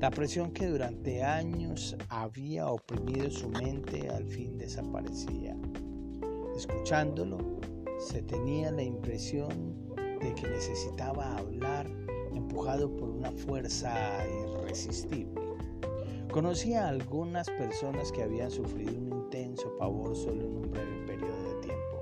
La 0.01 0.11
presión 0.11 0.53
que 0.53 0.67
durante 0.67 1.23
años 1.23 1.97
había 2.09 2.69
oprimido 2.69 3.31
su 3.31 3.49
mente 3.49 4.09
al 4.11 4.27
fin 4.27 4.59
desaparecía. 4.59 5.57
Escuchándolo, 6.55 7.39
se 7.99 8.23
tenía 8.23 8.71
la 8.73 8.83
impresión 8.83 9.95
de 10.21 10.35
que 10.35 10.49
necesitaba 10.49 11.37
hablar 11.39 11.91
empujado 12.35 12.95
por 12.95 13.09
una 13.09 13.33
fuerza 13.33 13.95
irresistible. 14.45 15.41
Conocía 16.31 16.85
a 16.85 16.89
algunas 16.89 17.49
personas 17.51 18.13
que 18.13 18.23
habían 18.23 18.51
sufrido 18.51 18.93
un 18.93 19.16
intenso 19.37 19.77
pavor 19.77 20.17
solo 20.17 20.47
en 20.47 20.57
un 20.57 20.71
breve 20.71 21.07
periodo 21.07 21.43
de 21.43 21.61
tiempo. 21.61 22.01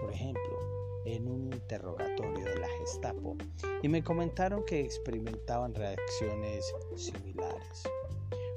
Por 0.00 0.12
ejemplo, 0.12 1.02
en 1.04 1.26
un 1.26 1.52
interrogatorio 1.52 2.44
de 2.44 2.60
la 2.60 2.68
Gestapo 2.78 3.36
y 3.82 3.88
me 3.88 4.04
comentaron 4.04 4.64
que 4.64 4.80
experimentaban 4.80 5.74
reacciones 5.74 6.72
similares. 6.94 7.82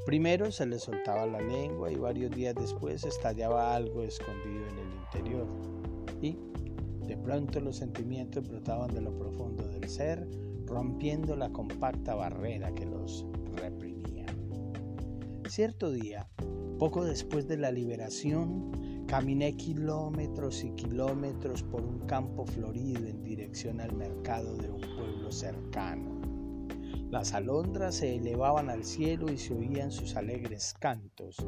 Primero 0.06 0.52
se 0.52 0.68
les 0.68 0.84
soltaba 0.84 1.26
la 1.26 1.42
lengua 1.42 1.92
y 1.92 1.96
varios 1.96 2.30
días 2.32 2.54
después 2.54 3.04
estallaba 3.04 3.76
algo 3.76 4.04
escondido 4.04 4.68
en 4.68 4.78
el 4.78 4.94
interior. 4.94 5.48
Y 6.22 6.38
de 7.08 7.18
pronto 7.18 7.60
los 7.62 7.78
sentimientos 7.78 8.48
brotaban 8.48 8.94
de 8.94 9.02
lo 9.02 9.18
profundo 9.18 9.68
del 9.68 9.90
ser, 9.90 10.28
rompiendo 10.68 11.36
la 11.36 11.50
compacta 11.50 12.14
barrera 12.14 12.72
que 12.74 12.86
los 12.86 13.26
reprimía. 13.56 13.91
Cierto 15.52 15.92
día, 15.92 16.30
poco 16.80 17.04
después 17.04 17.46
de 17.46 17.58
la 17.58 17.74
liberación, 17.74 19.04
caminé 19.06 19.58
kilómetros 19.58 20.64
y 20.64 20.72
kilómetros 20.72 21.62
por 21.64 21.84
un 21.84 22.00
campo 22.08 22.46
florido 22.46 23.06
en 23.06 23.22
dirección 23.22 23.82
al 23.82 23.92
mercado 23.92 24.56
de 24.56 24.70
un 24.70 24.80
pueblo 24.80 25.30
cercano. 25.30 26.22
Las 27.10 27.34
alondras 27.34 27.96
se 27.96 28.16
elevaban 28.16 28.70
al 28.70 28.86
cielo 28.86 29.30
y 29.30 29.38
se 29.38 29.54
oían 29.54 29.92
sus 29.92 30.16
alegres 30.16 30.74
cantos. 30.80 31.46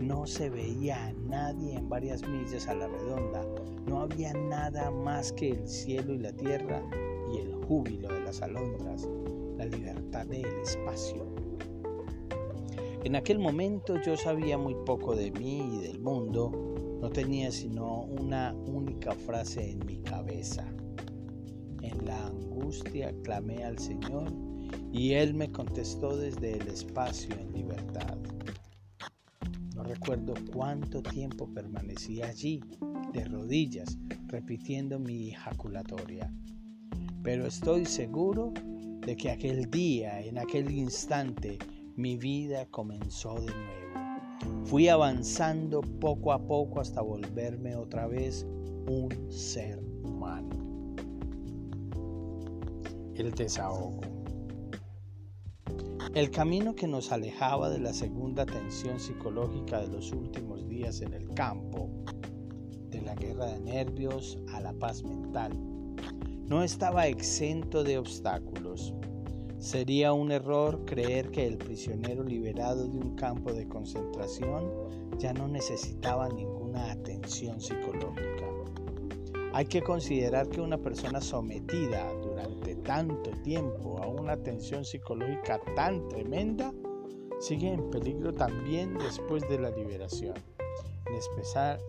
No 0.00 0.26
se 0.26 0.50
veía 0.50 1.06
a 1.06 1.12
nadie 1.12 1.76
en 1.76 1.88
varias 1.88 2.26
millas 2.26 2.66
a 2.66 2.74
la 2.74 2.88
redonda. 2.88 3.46
No 3.86 4.00
había 4.00 4.32
nada 4.32 4.90
más 4.90 5.32
que 5.32 5.50
el 5.50 5.68
cielo 5.68 6.12
y 6.12 6.18
la 6.18 6.32
tierra 6.32 6.82
y 7.32 7.38
el 7.38 7.54
júbilo 7.54 8.08
de 8.08 8.20
las 8.20 8.42
alondras 8.42 9.08
la 9.56 9.66
libertad 9.66 10.26
del 10.26 10.44
espacio. 10.64 11.24
En 13.04 13.16
aquel 13.16 13.38
momento 13.38 14.00
yo 14.00 14.16
sabía 14.16 14.56
muy 14.56 14.74
poco 14.86 15.14
de 15.14 15.30
mí 15.30 15.60
y 15.74 15.86
del 15.86 16.00
mundo, 16.00 16.98
no 17.02 17.10
tenía 17.10 17.52
sino 17.52 18.04
una 18.04 18.54
única 18.54 19.12
frase 19.12 19.72
en 19.72 19.84
mi 19.84 19.98
cabeza. 19.98 20.66
En 21.82 22.06
la 22.06 22.28
angustia 22.28 23.14
clamé 23.22 23.62
al 23.62 23.78
Señor 23.78 24.32
y 24.90 25.12
Él 25.12 25.34
me 25.34 25.52
contestó 25.52 26.16
desde 26.16 26.52
el 26.52 26.66
espacio 26.66 27.36
en 27.38 27.52
libertad. 27.52 28.16
No 29.76 29.82
recuerdo 29.82 30.32
cuánto 30.50 31.02
tiempo 31.02 31.46
permanecí 31.52 32.22
allí, 32.22 32.62
de 33.12 33.26
rodillas, 33.26 33.98
repitiendo 34.28 34.98
mi 34.98 35.28
ejaculatoria, 35.28 36.32
pero 37.22 37.46
estoy 37.46 37.84
seguro 37.84 38.54
de 39.04 39.14
que 39.14 39.30
aquel 39.30 39.70
día, 39.70 40.22
en 40.22 40.38
aquel 40.38 40.70
instante, 40.70 41.58
mi 41.96 42.16
vida 42.16 42.66
comenzó 42.66 43.34
de 43.34 43.46
nuevo. 43.46 44.64
Fui 44.64 44.88
avanzando 44.88 45.80
poco 45.80 46.32
a 46.32 46.44
poco 46.44 46.80
hasta 46.80 47.00
volverme 47.00 47.76
otra 47.76 48.06
vez 48.06 48.46
un 48.88 49.08
ser 49.30 49.78
humano. 50.02 50.48
El 53.14 53.30
desahogo. 53.32 54.00
El 56.14 56.30
camino 56.30 56.74
que 56.74 56.88
nos 56.88 57.12
alejaba 57.12 57.70
de 57.70 57.78
la 57.78 57.92
segunda 57.92 58.44
tensión 58.44 58.98
psicológica 58.98 59.80
de 59.80 59.88
los 59.88 60.12
últimos 60.12 60.68
días 60.68 61.00
en 61.00 61.12
el 61.12 61.28
campo, 61.34 61.90
de 62.90 63.02
la 63.02 63.14
guerra 63.14 63.46
de 63.46 63.60
nervios 63.60 64.38
a 64.52 64.60
la 64.60 64.72
paz 64.74 65.02
mental, 65.02 65.52
no 66.46 66.62
estaba 66.62 67.06
exento 67.06 67.82
de 67.82 67.98
obstáculos. 67.98 68.63
Sería 69.64 70.12
un 70.12 70.30
error 70.30 70.84
creer 70.84 71.30
que 71.30 71.46
el 71.46 71.56
prisionero 71.56 72.22
liberado 72.22 72.86
de 72.86 72.98
un 72.98 73.16
campo 73.16 73.50
de 73.50 73.66
concentración 73.66 74.70
ya 75.16 75.32
no 75.32 75.48
necesitaba 75.48 76.28
ninguna 76.28 76.92
atención 76.92 77.62
psicológica. 77.62 78.44
Hay 79.54 79.64
que 79.64 79.80
considerar 79.80 80.50
que 80.50 80.60
una 80.60 80.76
persona 80.76 81.22
sometida 81.22 82.12
durante 82.20 82.76
tanto 82.76 83.30
tiempo 83.42 84.02
a 84.02 84.06
una 84.06 84.36
tensión 84.36 84.84
psicológica 84.84 85.58
tan 85.74 86.10
tremenda 86.10 86.70
sigue 87.40 87.72
en 87.72 87.88
peligro 87.88 88.34
también 88.34 88.98
después 88.98 89.48
de 89.48 89.60
la 89.60 89.70
liberación, 89.70 90.34
en 91.06 91.14
especial 91.14 91.80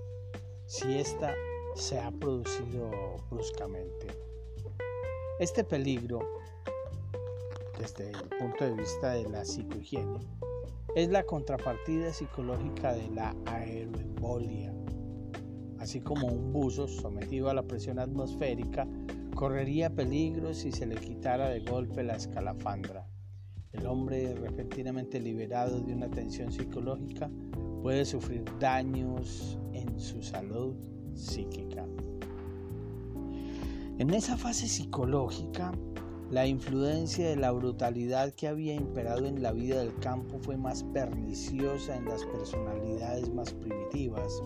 si 0.65 0.97
ésta 0.97 1.35
se 1.75 1.99
ha 1.99 2.09
producido 2.09 2.89
bruscamente. 3.29 4.07
Este 5.39 5.65
peligro 5.65 6.21
desde 7.77 8.09
el 8.09 8.29
punto 8.39 8.65
de 8.65 8.73
vista 8.73 9.13
de 9.13 9.29
la 9.29 9.43
psicohigiene, 9.43 10.19
es 10.95 11.09
la 11.09 11.23
contrapartida 11.23 12.13
psicológica 12.13 12.93
de 12.93 13.09
la 13.09 13.35
aeroembolia. 13.45 14.73
Así 15.79 15.99
como 15.99 16.27
un 16.27 16.53
buzo 16.53 16.88
sometido 16.88 17.49
a 17.49 17.53
la 17.53 17.63
presión 17.63 17.99
atmosférica 17.99 18.88
correría 19.35 19.89
peligro 19.89 20.53
si 20.53 20.71
se 20.71 20.85
le 20.85 20.95
quitara 20.95 21.49
de 21.49 21.59
golpe 21.59 22.03
la 22.03 22.15
escalafandra. 22.15 23.07
El 23.73 23.85
hombre 23.88 24.33
repentinamente 24.35 25.19
liberado 25.19 25.81
de 25.81 25.93
una 25.93 26.09
tensión 26.09 26.51
psicológica 26.51 27.29
puede 27.83 28.05
sufrir 28.05 28.45
daños 28.57 29.59
en 29.73 29.99
su 29.99 30.23
salud 30.23 30.75
psíquica. 31.13 31.85
En 33.97 34.09
esa 34.11 34.38
fase 34.38 34.67
psicológica, 34.67 35.73
la 36.31 36.47
influencia 36.47 37.29
de 37.29 37.35
la 37.35 37.51
brutalidad 37.51 38.33
que 38.33 38.47
había 38.47 38.73
imperado 38.73 39.27
en 39.27 39.43
la 39.43 39.51
vida 39.51 39.79
del 39.79 39.95
campo 39.99 40.39
fue 40.39 40.57
más 40.57 40.83
perniciosa 40.85 41.95
en 41.95 42.05
las 42.05 42.25
personalidades 42.25 43.31
más 43.31 43.53
primitivas, 43.53 44.41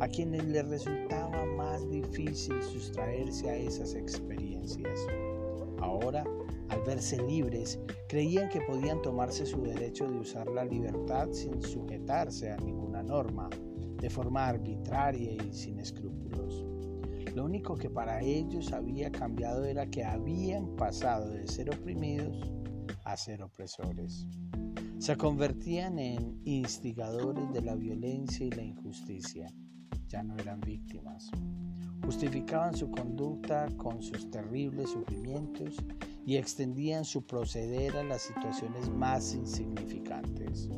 a 0.00 0.08
quienes 0.08 0.44
les 0.46 0.66
resultaba 0.68 1.44
más 1.56 1.88
difícil 1.88 2.60
sustraerse 2.62 3.48
a 3.48 3.56
esas 3.56 3.94
experiencias. 3.94 5.06
Ahora, 5.78 6.24
al 6.68 6.82
verse 6.82 7.22
libres, 7.22 7.78
creían 8.08 8.48
que 8.48 8.60
podían 8.62 9.00
tomarse 9.00 9.46
su 9.46 9.62
derecho 9.62 10.08
de 10.08 10.18
usar 10.18 10.48
la 10.48 10.64
libertad 10.64 11.28
sin 11.30 11.62
sujetarse 11.62 12.50
a 12.50 12.56
ninguna 12.56 13.02
norma, 13.04 13.48
de 14.00 14.10
forma 14.10 14.48
arbitraria 14.48 15.32
y 15.32 15.52
sin 15.52 15.78
escrúpulos. 15.78 16.29
Lo 17.34 17.44
único 17.44 17.76
que 17.76 17.88
para 17.88 18.20
ellos 18.22 18.72
había 18.72 19.12
cambiado 19.12 19.64
era 19.64 19.86
que 19.86 20.04
habían 20.04 20.74
pasado 20.76 21.30
de 21.30 21.46
ser 21.46 21.70
oprimidos 21.70 22.50
a 23.04 23.16
ser 23.16 23.42
opresores. 23.42 24.26
Se 24.98 25.16
convertían 25.16 25.98
en 25.98 26.40
instigadores 26.44 27.52
de 27.52 27.62
la 27.62 27.76
violencia 27.76 28.46
y 28.46 28.50
la 28.50 28.62
injusticia. 28.62 29.46
Ya 30.08 30.22
no 30.22 30.36
eran 30.36 30.60
víctimas. 30.60 31.30
Justificaban 32.04 32.76
su 32.76 32.90
conducta 32.90 33.68
con 33.76 34.02
sus 34.02 34.30
terribles 34.30 34.90
sufrimientos 34.90 35.76
y 36.26 36.36
extendían 36.36 37.04
su 37.04 37.24
proceder 37.24 37.96
a 37.96 38.04
las 38.04 38.22
situaciones 38.22 38.90
más 38.90 39.34
insignificantes. 39.34 40.68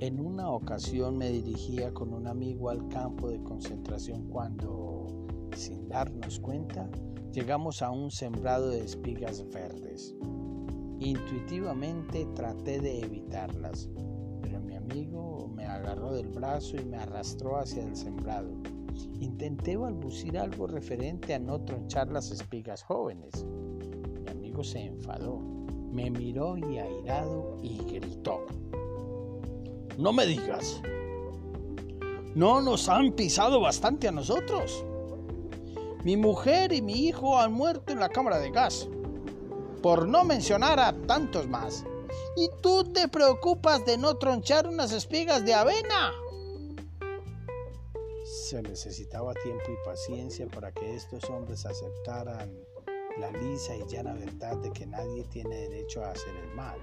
En 0.00 0.20
una 0.20 0.50
ocasión 0.50 1.16
me 1.16 1.30
dirigía 1.30 1.94
con 1.94 2.12
un 2.12 2.26
amigo 2.26 2.68
al 2.68 2.86
campo 2.88 3.30
de 3.30 3.42
concentración 3.42 4.28
cuando 4.28 5.26
sin 5.54 5.88
darnos 5.88 6.40
cuenta, 6.40 6.88
llegamos 7.32 7.82
a 7.82 7.90
un 7.90 8.10
sembrado 8.10 8.70
de 8.70 8.84
espigas 8.84 9.46
verdes. 9.50 10.14
Intuitivamente 10.98 12.26
traté 12.34 12.80
de 12.80 13.00
evitarlas, 13.00 13.88
pero 14.40 14.60
mi 14.60 14.74
amigo 14.74 15.48
me 15.54 15.66
agarró 15.66 16.14
del 16.14 16.28
brazo 16.28 16.76
y 16.76 16.84
me 16.84 16.96
arrastró 16.96 17.58
hacia 17.58 17.84
el 17.84 17.94
sembrado. 17.94 18.50
Intenté 19.20 19.76
balbucir 19.76 20.38
algo 20.38 20.66
referente 20.66 21.34
a 21.34 21.38
no 21.38 21.60
tronchar 21.60 22.10
las 22.10 22.30
espigas 22.30 22.82
jóvenes. 22.82 23.44
Mi 23.44 24.30
amigo 24.30 24.64
se 24.64 24.80
enfadó, 24.80 25.38
me 25.92 26.10
miró 26.10 26.56
y 26.56 26.78
airado 26.78 27.58
y 27.62 27.76
gritó. 27.84 28.46
No 29.98 30.12
me 30.12 30.24
digas. 30.24 30.80
No 32.34 32.60
nos 32.62 32.88
han 32.88 33.12
pisado 33.12 33.60
bastante 33.60 34.08
a 34.08 34.12
nosotros. 34.12 34.84
Mi 36.06 36.16
mujer 36.16 36.72
y 36.72 36.82
mi 36.82 37.08
hijo 37.08 37.36
han 37.36 37.52
muerto 37.52 37.92
en 37.92 37.98
la 37.98 38.08
cámara 38.08 38.38
de 38.38 38.52
gas, 38.52 38.88
por 39.82 40.06
no 40.06 40.22
mencionar 40.22 40.78
a 40.78 40.92
tantos 40.92 41.48
más. 41.48 41.84
Y 42.36 42.48
tú 42.62 42.84
te 42.84 43.08
preocupas 43.08 43.84
de 43.84 43.98
no 43.98 44.16
tronchar 44.16 44.68
unas 44.68 44.92
espigas 44.92 45.44
de 45.44 45.54
avena. 45.54 46.12
Se 48.24 48.62
necesitaba 48.62 49.34
tiempo 49.34 49.64
y 49.66 49.84
paciencia 49.84 50.46
para 50.46 50.70
que 50.70 50.94
estos 50.94 51.24
hombres 51.24 51.66
aceptaran 51.66 52.56
la 53.18 53.32
lisa 53.32 53.74
y 53.74 53.84
llana 53.88 54.14
verdad 54.14 54.58
de 54.58 54.70
que 54.70 54.86
nadie 54.86 55.24
tiene 55.24 55.56
derecho 55.56 56.04
a 56.04 56.12
hacer 56.12 56.36
el 56.36 56.54
mal, 56.54 56.78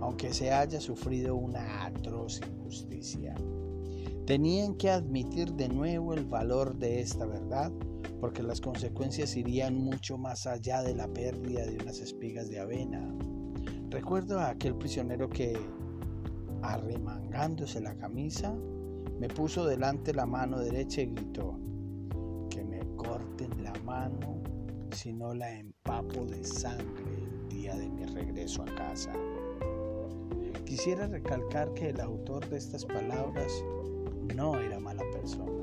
aunque 0.00 0.34
se 0.34 0.50
haya 0.50 0.80
sufrido 0.80 1.36
una 1.36 1.86
atroz 1.86 2.40
injusticia. 2.40 3.36
Tenían 4.26 4.74
que 4.74 4.90
admitir 4.90 5.52
de 5.52 5.68
nuevo 5.68 6.12
el 6.12 6.24
valor 6.24 6.74
de 6.74 7.00
esta 7.00 7.24
verdad 7.24 7.70
porque 8.20 8.42
las 8.42 8.60
consecuencias 8.60 9.36
irían 9.36 9.76
mucho 9.76 10.18
más 10.18 10.46
allá 10.46 10.82
de 10.82 10.94
la 10.94 11.08
pérdida 11.08 11.64
de 11.64 11.76
unas 11.76 12.00
espigas 12.00 12.48
de 12.48 12.58
avena. 12.58 13.14
Recuerdo 13.90 14.38
a 14.40 14.50
aquel 14.50 14.74
prisionero 14.74 15.28
que, 15.28 15.56
arremangándose 16.62 17.80
la 17.80 17.96
camisa, 17.96 18.54
me 19.18 19.28
puso 19.28 19.66
delante 19.66 20.12
la 20.12 20.26
mano 20.26 20.58
derecha 20.58 21.02
y 21.02 21.06
gritó, 21.06 21.58
que 22.50 22.64
me 22.64 22.80
corten 22.96 23.62
la 23.62 23.72
mano 23.84 24.42
si 24.90 25.12
no 25.12 25.34
la 25.34 25.52
empapo 25.58 26.24
de 26.26 26.42
sangre 26.44 27.04
el 27.16 27.48
día 27.48 27.76
de 27.76 27.88
mi 27.88 28.04
regreso 28.04 28.62
a 28.62 28.74
casa. 28.74 29.12
Quisiera 30.64 31.06
recalcar 31.06 31.72
que 31.74 31.90
el 31.90 32.00
autor 32.00 32.48
de 32.48 32.58
estas 32.58 32.84
palabras 32.84 33.50
no 34.34 34.58
era 34.58 34.78
mala 34.78 35.02
persona 35.12 35.57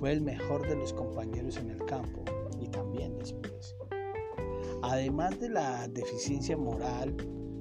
fue 0.00 0.12
el 0.12 0.22
mejor 0.22 0.66
de 0.66 0.76
los 0.76 0.94
compañeros 0.94 1.58
en 1.58 1.68
el 1.68 1.84
campo 1.84 2.24
y 2.58 2.68
también 2.68 3.18
después. 3.18 3.76
Además 4.82 5.38
de 5.38 5.50
la 5.50 5.86
deficiencia 5.88 6.56
moral, 6.56 7.14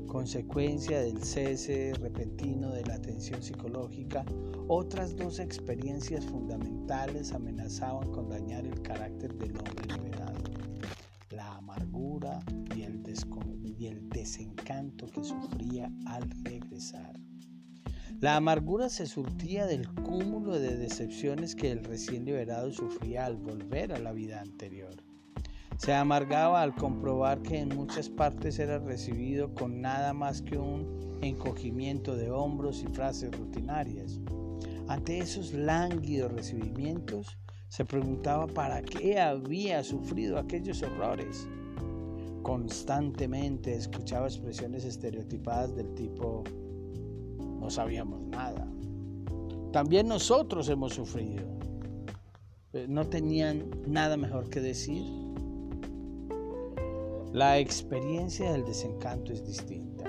consecuencia 0.07 1.01
del 1.01 1.21
cese 1.21 1.91
repentino 1.99 2.71
de 2.71 2.85
la 2.85 2.95
atención 2.95 3.43
psicológica, 3.43 4.23
otras 4.69 5.17
dos 5.17 5.39
experiencias 5.39 6.25
fundamentales 6.27 7.33
amenazaban 7.33 8.09
con 8.13 8.29
dañar 8.29 8.65
el 8.65 8.81
carácter 8.83 9.35
del 9.35 9.57
hombre 9.57 9.97
liberado, 9.97 10.41
la 11.31 11.57
amargura 11.57 12.39
y 12.73 12.83
el, 12.83 13.03
y 13.77 13.87
el 13.87 14.07
desencanto 14.07 15.07
que 15.07 15.25
sufría 15.25 15.91
al 16.05 16.29
regresar. 16.45 17.18
La 18.21 18.35
amargura 18.35 18.89
se 18.89 19.05
surtía 19.05 19.65
del 19.65 19.87
cúmulo 19.93 20.59
de 20.59 20.75
decepciones 20.75 21.55
que 21.55 21.71
el 21.71 21.85
recién 21.85 22.25
liberado 22.25 22.69
sufría 22.73 23.25
al 23.25 23.37
volver 23.37 23.93
a 23.93 23.99
la 23.99 24.11
vida 24.11 24.41
anterior. 24.41 24.93
Se 25.77 25.93
amargaba 25.93 26.61
al 26.61 26.75
comprobar 26.75 27.41
que 27.41 27.59
en 27.59 27.69
muchas 27.69 28.09
partes 28.09 28.59
era 28.59 28.77
recibido 28.77 29.55
con 29.55 29.79
nada 29.79 30.11
más 30.11 30.41
que 30.41 30.57
un 30.57 31.17
encogimiento 31.21 32.17
de 32.17 32.29
hombros 32.29 32.83
y 32.83 32.87
frases 32.87 33.31
rutinarias. 33.31 34.19
Ante 34.89 35.19
esos 35.19 35.53
lánguidos 35.53 36.33
recibimientos, 36.33 37.37
se 37.69 37.85
preguntaba 37.85 38.47
para 38.47 38.81
qué 38.81 39.17
había 39.21 39.81
sufrido 39.81 40.37
aquellos 40.37 40.83
horrores. 40.83 41.47
Constantemente 42.43 43.75
escuchaba 43.75 44.27
expresiones 44.27 44.83
estereotipadas 44.83 45.73
del 45.73 45.93
tipo, 45.93 46.43
sabíamos 47.69 48.21
nada. 48.21 48.67
También 49.71 50.07
nosotros 50.07 50.67
hemos 50.69 50.93
sufrido. 50.93 51.43
Eh, 52.73 52.85
no 52.87 53.07
tenían 53.07 53.69
nada 53.87 54.17
mejor 54.17 54.49
que 54.49 54.59
decir. 54.59 55.03
La 57.33 57.59
experiencia 57.59 58.51
del 58.51 58.65
desencanto 58.65 59.31
es 59.31 59.45
distinta. 59.45 60.05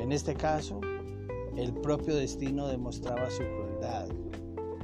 En 0.00 0.10
este 0.10 0.34
caso, 0.34 0.80
el 1.56 1.72
propio 1.74 2.16
destino 2.16 2.66
demostraba 2.66 3.30
su 3.30 3.42
crueldad, 3.44 4.08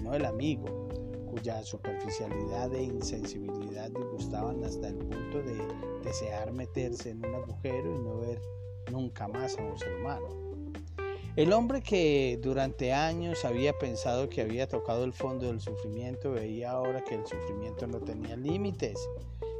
no 0.02 0.14
el 0.14 0.24
amigo, 0.24 0.88
cuya 1.30 1.62
superficialidad 1.62 2.72
e 2.74 2.84
insensibilidad 2.84 3.90
disgustaban 3.90 4.62
hasta 4.62 4.88
el 4.88 4.96
punto 4.96 5.42
de 5.42 5.58
desear 6.04 6.52
meterse 6.52 7.11
en 7.11 7.26
un 7.26 7.34
agujero 7.34 7.94
y 7.94 7.98
no 7.98 8.18
ver 8.18 8.40
nunca 8.92 9.26
más 9.28 9.58
a 9.58 9.64
un 9.64 9.78
ser 9.78 9.94
humano. 10.00 10.47
El 11.38 11.53
hombre 11.53 11.83
que 11.83 12.37
durante 12.42 12.92
años 12.92 13.44
había 13.44 13.72
pensado 13.72 14.29
que 14.29 14.40
había 14.40 14.66
tocado 14.66 15.05
el 15.05 15.12
fondo 15.12 15.46
del 15.46 15.61
sufrimiento 15.61 16.33
veía 16.33 16.72
ahora 16.72 17.05
que 17.05 17.14
el 17.14 17.24
sufrimiento 17.24 17.87
no 17.87 18.01
tenía 18.01 18.37
límites, 18.37 18.98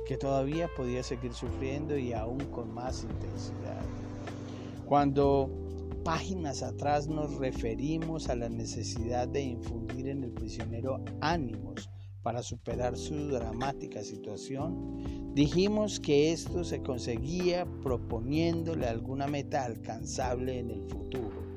que 0.05 0.17
todavía 0.17 0.69
podía 0.77 1.05
seguir 1.05 1.33
sufriendo 1.33 1.97
y 1.97 2.12
aún 2.12 2.41
con 2.47 2.75
más 2.75 3.05
intensidad. 3.05 3.81
Cuando 4.87 5.49
páginas 6.03 6.64
atrás 6.64 7.07
nos 7.07 7.37
referimos 7.37 8.29
a 8.29 8.35
la 8.35 8.49
necesidad 8.49 9.29
de 9.29 9.43
infundir 9.43 10.09
en 10.09 10.25
el 10.25 10.33
prisionero 10.33 10.99
ánimos 11.21 11.88
para 12.25 12.43
superar 12.43 12.97
su 12.97 13.29
dramática 13.29 14.03
situación, 14.03 15.33
dijimos 15.33 16.01
que 16.01 16.33
esto 16.33 16.64
se 16.64 16.83
conseguía 16.83 17.67
proponiéndole 17.85 18.88
alguna 18.88 19.29
meta 19.29 19.64
alcanzable 19.64 20.59
en 20.59 20.73
el 20.73 20.83
futuro. 20.83 21.47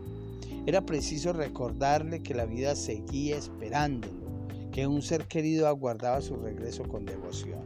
Era 0.68 0.86
preciso 0.86 1.34
recordarle 1.34 2.22
que 2.22 2.36
la 2.36 2.46
vida 2.46 2.76
seguía 2.76 3.36
esperándolo, 3.36 4.14
que 4.72 4.86
un 4.86 5.02
ser 5.02 5.26
querido 5.26 5.68
aguardaba 5.68 6.22
su 6.22 6.36
regreso 6.36 6.84
con 6.84 7.06
devoción. 7.06 7.64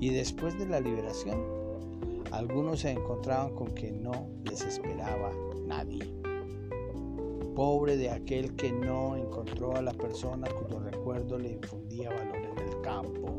Y 0.00 0.10
después 0.10 0.58
de 0.58 0.66
la 0.66 0.80
liberación, 0.80 1.42
algunos 2.30 2.80
se 2.80 2.90
encontraban 2.90 3.54
con 3.54 3.74
que 3.74 3.90
no 3.90 4.28
les 4.44 4.60
esperaba 4.62 5.32
nadie. 5.66 6.04
Pobre 7.54 7.96
de 7.96 8.10
aquel 8.10 8.54
que 8.54 8.70
no 8.70 9.16
encontró 9.16 9.74
a 9.74 9.80
la 9.80 9.92
persona 9.92 10.46
cuyo 10.48 10.80
recuerdo 10.80 11.38
le 11.38 11.52
infundía 11.52 12.10
valor 12.10 12.36
en 12.36 12.68
el 12.68 12.80
campo. 12.82 13.36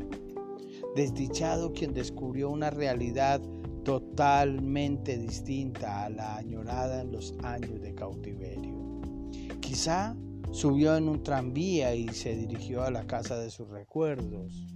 Desdichado 0.96 1.72
quien 1.72 1.92
descubrió 1.92 2.50
una 2.50 2.70
realidad 2.70 3.40
totalmente 3.86 5.16
distinta 5.16 6.04
a 6.04 6.10
la 6.10 6.36
añorada 6.36 7.00
en 7.00 7.12
los 7.12 7.34
años 7.42 7.80
de 7.80 7.94
cautiverio. 7.94 9.00
Quizá 9.60 10.14
subió 10.50 10.96
en 10.96 11.08
un 11.08 11.22
tranvía 11.22 11.94
y 11.94 12.08
se 12.08 12.36
dirigió 12.36 12.82
a 12.82 12.90
la 12.90 13.06
casa 13.06 13.38
de 13.38 13.48
sus 13.48 13.68
recuerdos 13.70 14.66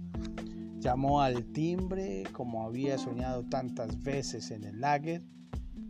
Llamó 0.81 1.21
al 1.21 1.45
timbre 1.51 2.23
como 2.31 2.65
había 2.65 2.97
soñado 2.97 3.43
tantas 3.43 4.01
veces 4.01 4.49
en 4.49 4.63
el 4.63 4.81
lager, 4.81 5.21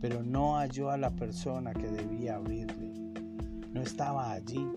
pero 0.02 0.22
no 0.22 0.56
halló 0.56 0.90
a 0.90 0.98
la 0.98 1.16
persona 1.16 1.72
que 1.72 1.88
debía 1.88 2.36
abrirle. 2.36 2.92
No 3.70 3.80
estaba 3.80 4.32
allí, 4.32 4.68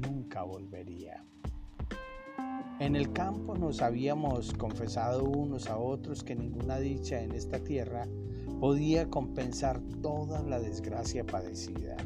nunca 0.00 0.42
volvería. 0.42 1.24
En 2.78 2.96
el 2.96 3.12
campo 3.12 3.56
nos 3.56 3.80
habíamos 3.80 4.52
confesado 4.54 5.24
unos 5.24 5.68
a 5.68 5.78
otros 5.78 6.24
que 6.24 6.34
ninguna 6.34 6.78
dicha 6.78 7.22
en 7.22 7.32
esta 7.32 7.58
tierra 7.60 8.08
podía 8.60 9.08
compensar 9.08 9.80
toda 10.02 10.42
la 10.42 10.60
desgracia 10.60 11.24
padecida. 11.24 11.96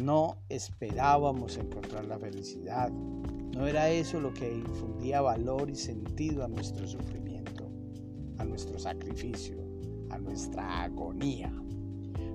No 0.00 0.36
esperábamos 0.48 1.58
encontrar 1.58 2.06
la 2.06 2.18
felicidad, 2.18 2.90
no 2.90 3.66
era 3.66 3.90
eso 3.90 4.18
lo 4.18 4.32
que 4.32 4.52
infundía 4.52 5.20
valor 5.20 5.70
y 5.70 5.76
sentido 5.76 6.44
a 6.44 6.48
nuestro 6.48 6.86
sufrimiento, 6.86 7.70
a 8.38 8.44
nuestro 8.44 8.78
sacrificio, 8.78 9.58
a 10.10 10.18
nuestra 10.18 10.82
agonía. 10.82 11.52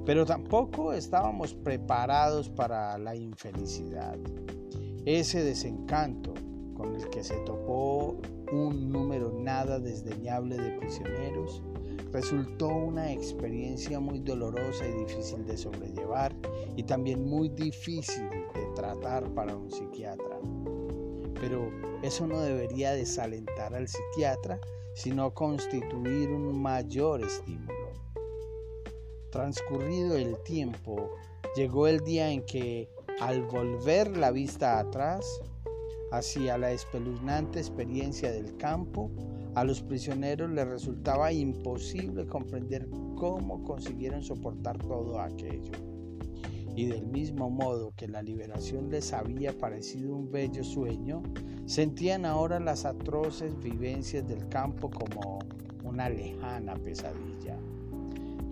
Pero 0.05 0.25
tampoco 0.25 0.93
estábamos 0.93 1.53
preparados 1.53 2.49
para 2.49 2.97
la 2.97 3.15
infelicidad. 3.15 4.17
Ese 5.05 5.43
desencanto 5.43 6.33
con 6.77 6.95
el 6.95 7.09
que 7.09 7.23
se 7.23 7.35
topó 7.39 8.15
un 8.51 8.91
número 8.91 9.33
nada 9.33 9.79
desdeñable 9.79 10.57
de 10.57 10.77
prisioneros 10.77 11.63
resultó 12.11 12.67
una 12.67 13.11
experiencia 13.11 13.99
muy 13.99 14.19
dolorosa 14.19 14.85
y 14.87 14.93
difícil 15.05 15.45
de 15.45 15.57
sobrellevar 15.57 16.33
y 16.75 16.83
también 16.83 17.25
muy 17.27 17.49
difícil 17.49 18.29
de 18.29 18.65
tratar 18.75 19.29
para 19.33 19.55
un 19.55 19.71
psiquiatra. 19.71 20.39
Pero 21.39 21.69
eso 22.01 22.25
no 22.27 22.39
debería 22.41 22.93
desalentar 22.93 23.75
al 23.75 23.87
psiquiatra, 23.87 24.59
sino 24.95 25.33
constituir 25.33 26.29
un 26.29 26.59
mayor 26.61 27.21
estímulo. 27.21 27.73
Transcurrido 29.29 30.15
el 30.15 30.41
tiempo, 30.43 31.11
llegó 31.55 31.87
el 31.87 31.99
día 31.99 32.31
en 32.31 32.43
que, 32.45 32.89
al 33.19 33.43
volver 33.43 34.17
la 34.17 34.31
vista 34.31 34.79
atrás, 34.79 35.41
hacia 36.11 36.57
la 36.57 36.71
espeluznante 36.71 37.59
experiencia 37.59 38.31
del 38.31 38.55
campo, 38.57 39.11
a 39.55 39.63
los 39.63 39.81
prisioneros 39.81 40.51
les 40.51 40.67
resultaba 40.67 41.31
imposible 41.31 42.27
comprender 42.27 42.87
cómo 43.15 43.63
consiguieron 43.63 44.21
soportar 44.21 44.77
todo 44.77 45.19
aquello 45.19 45.71
y 46.77 46.85
del 46.85 47.07
mismo 47.07 47.49
modo 47.49 47.91
que 47.97 48.07
la 48.07 48.21
liberación 48.21 48.91
les 48.91 49.11
había 49.11 49.57
parecido 49.57 50.15
un 50.15 50.31
bello 50.31 50.63
sueño, 50.63 51.23
sentían 51.65 52.23
ahora 52.23 52.59
las 52.59 52.85
atroces 52.85 53.57
vivencias 53.57 54.27
del 54.27 54.47
campo 54.47 54.91
como 54.91 55.39
una 55.83 56.07
lejana 56.07 56.75
pesadilla. 56.75 57.57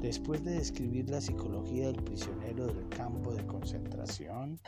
Después 0.01 0.43
de 0.43 0.53
describir 0.53 1.07
la 1.11 1.21
psicología 1.21 1.85
del 1.85 2.01
prisionero 2.01 2.65
del 2.65 2.89
campo 2.89 3.31
de 3.31 3.45
concentración, 3.45 4.59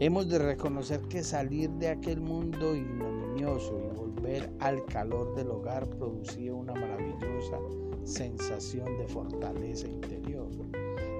hemos 0.00 0.28
de 0.28 0.38
reconocer 0.38 1.00
que 1.02 1.22
salir 1.22 1.70
de 1.70 1.88
aquel 1.88 2.20
mundo 2.20 2.74
ignominioso 2.74 3.78
y 3.78 3.96
volver 3.96 4.50
al 4.60 4.84
calor 4.86 5.34
del 5.34 5.50
hogar 5.50 5.88
producía 5.88 6.54
una 6.54 6.74
maravillosa 6.74 7.58
sensación 8.04 8.98
de 8.98 9.06
fortaleza 9.06 9.88
interior. 9.88 10.48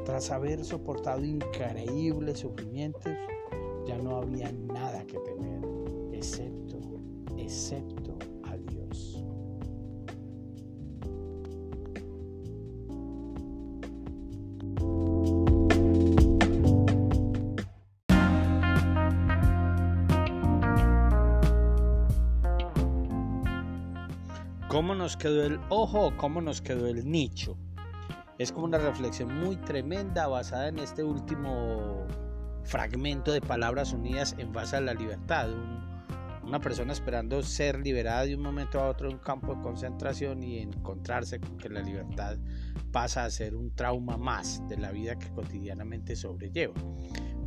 Tras 0.04 0.30
haber 0.30 0.64
soportado 0.64 1.24
increíbles 1.24 2.40
sufrimientos, 2.40 3.12
ya 3.86 3.96
no 3.98 4.18
había 4.18 4.52
nada 4.52 5.04
que 5.06 5.18
temer, 5.18 5.60
excepto, 6.12 6.78
excepto 7.38 8.18
nos 25.04 25.18
quedó 25.18 25.44
el 25.44 25.60
ojo 25.68 26.06
o 26.06 26.16
cómo 26.16 26.40
nos 26.40 26.62
quedó 26.62 26.86
el 26.86 27.04
nicho? 27.04 27.58
Es 28.38 28.50
como 28.50 28.64
una 28.64 28.78
reflexión 28.78 29.38
muy 29.38 29.56
tremenda 29.56 30.28
basada 30.28 30.68
en 30.68 30.78
este 30.78 31.04
último 31.04 32.06
fragmento 32.62 33.30
de 33.30 33.42
palabras 33.42 33.92
unidas 33.92 34.34
en 34.38 34.50
base 34.50 34.76
a 34.76 34.80
la 34.80 34.94
libertad. 34.94 35.50
una 36.42 36.58
persona 36.58 36.94
esperando 36.94 37.42
ser 37.42 37.80
liberada 37.80 38.24
de 38.24 38.34
un 38.34 38.40
momento 38.40 38.80
a 38.80 38.88
otro 38.88 39.08
de 39.08 39.14
un 39.14 39.20
campo 39.20 39.54
de 39.54 39.60
concentración 39.60 40.42
y 40.42 40.60
encontrarse 40.60 41.38
con 41.38 41.58
que 41.58 41.68
la 41.68 41.82
libertad 41.82 42.38
pasa 42.90 43.26
a 43.26 43.30
ser 43.30 43.54
un 43.54 43.74
trauma 43.74 44.16
más 44.16 44.66
de 44.68 44.78
la 44.78 44.90
vida 44.90 45.18
que 45.18 45.28
cotidianamente 45.34 46.16
sobrelleva. 46.16 46.72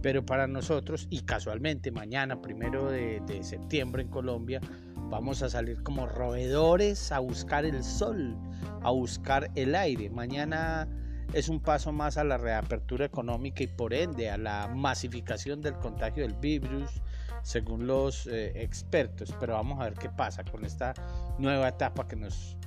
Pero 0.04 0.24
para 0.24 0.46
nosotros, 0.46 1.08
y 1.10 1.22
casualmente 1.22 1.90
mañana, 1.90 2.40
primero 2.40 2.92
de 2.92 3.40
septiembre 3.42 4.04
en 4.04 4.10
Colombia, 4.10 4.62
Vamos 5.10 5.42
a 5.42 5.50
salir 5.50 5.82
como 5.84 6.06
roedores 6.06 7.14
a 7.14 7.20
buscar 7.20 7.64
el 7.64 7.82
sol, 7.82 8.36
a 8.82 8.92
buscar 8.92 9.50
el 9.56 9.74
aire. 9.74 10.10
Mañana 10.10 10.86
es 11.32 11.48
un 11.48 11.62
paso 11.62 11.94
más 11.94 12.18
a 12.18 12.26
la 12.26 12.38
reapertura 12.38 13.06
económica 13.06 13.64
y 13.64 13.68
por 13.68 13.94
ende 13.94 14.30
a 14.30 14.38
la 14.38 14.68
masificación 14.68 15.62
del 15.62 15.76
contagio 15.76 16.24
del 16.24 16.36
virus 16.36 17.02
según 17.42 17.88
los 17.88 18.28
eh, 18.28 18.62
expertos, 18.62 19.34
pero 19.40 19.54
vamos 19.54 19.80
a 19.80 19.86
ver 19.86 19.94
qué 19.94 20.10
pasa 20.10 20.44
con 20.44 20.66
esta 20.66 20.94
nueva 21.38 21.70
etapa 21.70 22.06
que 22.06 22.18
nos, 22.18 22.58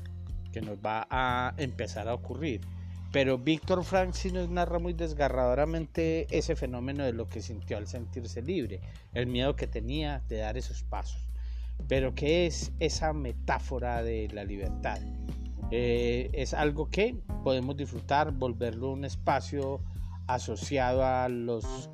que 0.50 0.62
nos 0.62 0.78
va 0.78 1.06
a 1.10 1.52
empezar 1.58 2.08
a 2.08 2.14
ocurrir. 2.14 2.62
Pero 3.12 3.36
Víctor 3.36 3.84
Frank 3.84 4.14
sí 4.14 4.32
nos 4.32 4.48
narra 4.48 4.78
muy 4.78 4.94
desgarradoramente 4.94 6.26
ese 6.30 6.56
fenómeno 6.56 7.04
de 7.04 7.12
lo 7.12 7.28
que 7.28 7.42
sintió 7.42 7.76
al 7.76 7.86
sentirse 7.86 8.40
libre, 8.40 8.80
el 9.12 9.26
miedo 9.26 9.56
que 9.56 9.66
tenía 9.66 10.22
de 10.28 10.38
dar 10.38 10.56
esos 10.56 10.82
pasos. 10.84 11.30
Pero 11.88 12.14
¿qué 12.14 12.46
es 12.46 12.72
esa 12.78 13.12
metáfora 13.12 14.02
de 14.02 14.28
la 14.32 14.44
libertad? 14.44 14.98
Eh, 15.70 16.30
es 16.32 16.54
algo 16.54 16.88
que 16.90 17.16
podemos 17.44 17.76
disfrutar, 17.76 18.32
volverlo 18.32 18.90
un 18.90 19.04
espacio 19.04 19.80
asociado 20.26 21.04
a 21.04 21.28
los 21.28 21.90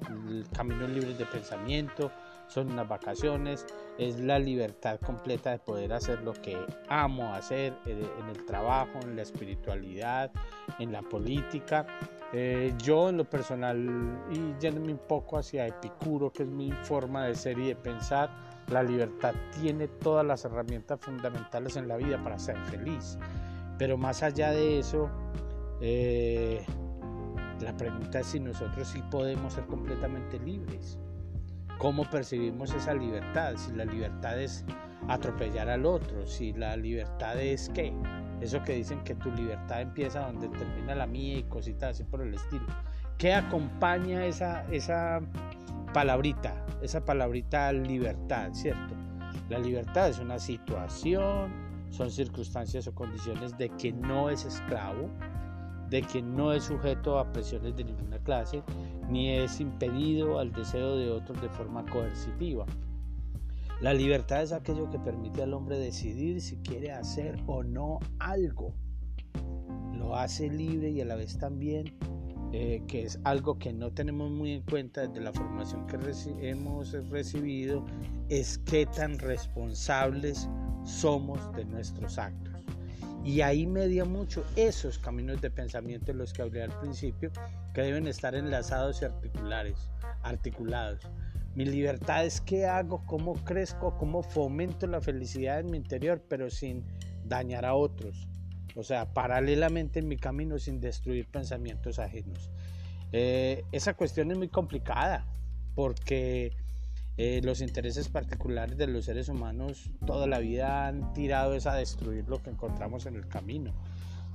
caminos 0.55 0.91
libres 0.91 1.18
de 1.18 1.26
pensamiento, 1.26 2.11
son 2.49 2.70
unas 2.70 2.89
vacaciones, 2.89 3.66
es 3.99 4.20
la 4.20 4.39
libertad 4.39 5.01
completa 5.01 5.51
de 5.51 5.59
poder 5.59 5.93
hacer 5.93 6.22
lo 6.22 6.32
que 6.32 6.57
amo 6.89 7.34
hacer 7.34 7.74
eh, 7.87 8.07
en 8.20 8.28
el 8.28 8.45
trabajo, 8.45 9.01
en 9.03 9.16
la 9.16 9.22
espiritualidad, 9.22 10.30
en 10.78 10.93
la 10.93 11.03
política. 11.03 11.87
Eh, 12.32 12.74
yo 12.82 13.09
en 13.09 13.16
lo 13.16 13.24
personal, 13.24 13.78
y 14.30 14.55
yéndome 14.61 14.93
un 14.93 15.01
poco 15.09 15.39
hacia 15.39 15.66
Epicuro, 15.66 16.32
que 16.32 16.43
es 16.43 16.49
mi 16.49 16.70
forma 16.72 17.24
de 17.24 17.34
ser 17.34 17.59
y 17.59 17.68
de 17.68 17.76
pensar, 17.76 18.30
la 18.69 18.83
libertad 18.83 19.35
tiene 19.61 19.89
todas 19.89 20.25
las 20.27 20.45
herramientas 20.45 21.01
fundamentales 21.01 21.77
en 21.77 21.89
la 21.89 21.97
vida 21.97 22.23
para 22.23 22.39
ser 22.39 22.57
feliz. 22.64 23.19
Pero 23.79 23.97
más 23.97 24.23
allá 24.23 24.51
de 24.51 24.79
eso, 24.79 25.11
eh, 25.81 26.64
la 27.61 27.77
pregunta 27.77 28.21
es 28.21 28.27
si 28.27 28.41
nosotros 28.41 28.89
sí 28.89 29.03
podemos 29.11 29.55
ser 29.55 29.67
completamente 29.67 30.39
libres 30.39 30.99
cómo 31.79 32.09
percibimos 32.09 32.73
esa 32.75 32.95
libertad, 32.95 33.55
si 33.57 33.73
la 33.73 33.85
libertad 33.85 34.41
es 34.41 34.64
atropellar 35.09 35.69
al 35.69 35.87
otro, 35.87 36.27
si 36.27 36.53
la 36.53 36.77
libertad 36.77 37.39
es 37.41 37.71
qué, 37.75 37.93
eso 38.41 38.62
que 38.62 38.75
dicen 38.75 39.03
que 39.05 39.14
tu 39.14 39.31
libertad 39.33 39.83
empieza 39.83 40.21
donde 40.21 40.49
termina 40.49 40.95
la 40.95 41.07
mía 41.07 41.39
y 41.39 41.43
cositas 41.45 41.91
así 41.91 42.05
por 42.05 42.23
el 42.23 42.35
estilo. 42.35 42.67
¿Qué 43.19 43.33
acompaña 43.33 44.27
esa, 44.27 44.64
esa 44.71 45.21
palabrita, 45.97 46.62
esa 46.82 47.03
palabrita 47.03 47.72
libertad, 47.72 48.51
cierto? 48.53 48.94
La 49.49 49.59
libertad 49.59 50.11
es 50.11 50.18
una 50.18 50.38
situación, 50.38 51.51
son 51.88 52.11
circunstancias 52.11 52.86
o 52.86 52.94
condiciones 52.94 53.57
de 53.57 53.70
que 53.70 53.94
no 53.94 54.28
es 54.28 54.44
esclavo, 54.44 55.09
de 55.88 56.03
que 56.03 56.20
no 56.20 56.53
es 56.53 56.64
sujeto 56.64 57.18
a 57.18 57.32
presiones 57.32 57.76
de 57.76 57.84
ninguna 57.84 58.18
clase, 58.18 58.62
ni 59.09 59.30
es 59.30 59.59
impedido 59.59 60.38
al 60.38 60.53
deseo 60.53 60.99
de 60.99 61.11
otros 61.11 61.40
de 61.40 61.49
forma 61.49 61.82
coercitiva. 61.86 62.66
La 63.80 63.94
libertad 63.94 64.42
es 64.42 64.53
aquello 64.53 64.90
que 64.90 64.99
permite 64.99 65.44
al 65.44 65.55
hombre 65.55 65.78
decidir 65.78 66.42
si 66.42 66.59
quiere 66.59 66.92
hacer 66.92 67.42
o 67.47 67.62
no 67.62 68.01
algo. 68.18 68.74
Lo 69.94 70.14
hace 70.14 70.51
libre 70.51 70.90
y 70.90 71.01
a 71.01 71.07
la 71.07 71.14
vez 71.14 71.38
también, 71.38 71.97
eh, 72.59 72.82
que 72.88 73.02
es 73.02 73.18
algo 73.24 73.59
que 73.59 73.70
no 73.70 73.92
tenemos 73.92 74.30
muy 74.30 74.52
en 74.52 74.62
cuenta 74.62 75.07
desde 75.07 75.20
la 75.20 75.30
formación 75.30 75.86
que 75.86 75.98
hemos 76.40 76.92
recibido, 77.11 77.84
es 78.30 78.57
qué 78.64 78.86
tan 78.86 79.18
responsables 79.18 80.48
somos 80.82 81.38
de 81.54 81.66
nuestros 81.66 82.16
actos. 82.16 82.54
Y 83.22 83.42
ahí 83.42 83.66
media 83.66 84.07
mucho 84.07 84.42
esos 84.57 84.98
caminos 84.98 85.42
de 85.42 85.50
pensamiento 85.50 86.07
de 86.07 86.14
los 86.14 86.32
que 86.32 86.40
hablé 86.40 86.62
al 86.62 86.72
principio, 86.80 87.30
que 87.74 87.82
deben 87.82 88.07
estar 88.07 88.34
enlazados 88.34 89.02
y 89.02 89.04
articulares, 89.04 89.90
articulados. 90.22 91.02
Mi 91.54 91.66
libertad 91.66 92.24
es 92.24 92.40
qué 92.40 92.64
hago, 92.64 93.04
cómo 93.04 93.34
crezco, 93.44 93.98
cómo 93.98 94.22
fomento 94.22 94.86
la 94.86 95.02
felicidad 95.02 95.61
en 95.61 95.70
mi 95.72 95.76
interior, 95.76 96.22
pero 96.26 96.48
sin 96.48 96.86
dañar 97.22 97.66
a 97.66 97.74
otros. 97.74 98.26
O 98.77 98.83
sea, 98.83 99.12
paralelamente 99.12 99.99
en 99.99 100.09
mi 100.09 100.16
camino 100.16 100.59
sin 100.59 100.81
destruir 100.81 101.27
pensamientos 101.27 101.99
ajenos. 101.99 102.51
Eh, 103.12 103.64
esa 103.72 103.95
cuestión 103.95 104.31
es 104.31 104.37
muy 104.37 104.49
complicada 104.49 105.27
porque 105.74 106.53
eh, 107.16 107.41
los 107.43 107.62
intereses 107.62 108.09
particulares 108.09 108.77
de 108.77 108.87
los 108.87 109.07
seres 109.07 109.31
humanos 109.31 109.91
toda 110.05 110.27
la 110.27 110.39
vida 110.39 110.87
han 110.87 111.14
tirado 111.14 111.55
es 111.55 111.66
a 111.66 111.74
destruir 111.74 112.29
lo 112.29 112.43
que 112.43 112.51
encontramos 112.51 113.07
en 113.07 113.16
el 113.16 113.27
camino, 113.27 113.72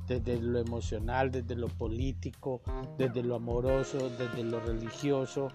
desde 0.07 0.41
lo 0.41 0.59
emocional, 0.59 1.29
desde 1.29 1.55
lo 1.55 1.67
político, 1.67 2.61
desde 2.97 3.21
lo 3.21 3.35
amoroso, 3.35 4.09
desde 4.09 4.43
lo 4.43 4.59
religioso, 4.59 5.49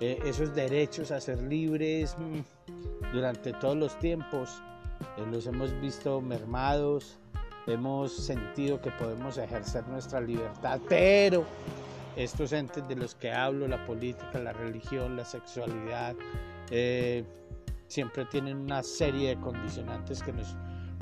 eh, 0.00 0.18
esos 0.24 0.52
derechos 0.54 1.12
a 1.12 1.20
ser 1.20 1.40
libres 1.42 2.16
mm, 2.18 3.12
durante 3.12 3.52
todos 3.52 3.76
los 3.76 3.96
tiempos 4.00 4.60
eh, 5.18 5.26
los 5.30 5.46
hemos 5.46 5.78
visto 5.80 6.20
mermados, 6.20 7.18
hemos 7.66 8.12
sentido 8.12 8.80
que 8.80 8.90
podemos 8.92 9.38
ejercer 9.38 9.86
nuestra 9.88 10.20
libertad, 10.20 10.80
pero 10.88 11.44
estos 12.16 12.52
entes 12.52 12.86
de 12.88 12.96
los 12.96 13.14
que 13.14 13.32
hablo, 13.32 13.66
la 13.68 13.84
política, 13.84 14.38
la 14.38 14.52
religión, 14.52 15.16
la 15.16 15.24
sexualidad, 15.24 16.14
eh, 16.70 17.24
siempre 17.86 18.24
tienen 18.26 18.56
una 18.56 18.82
serie 18.82 19.30
de 19.30 19.40
condicionantes 19.40 20.22
que 20.22 20.32
nos 20.32 20.56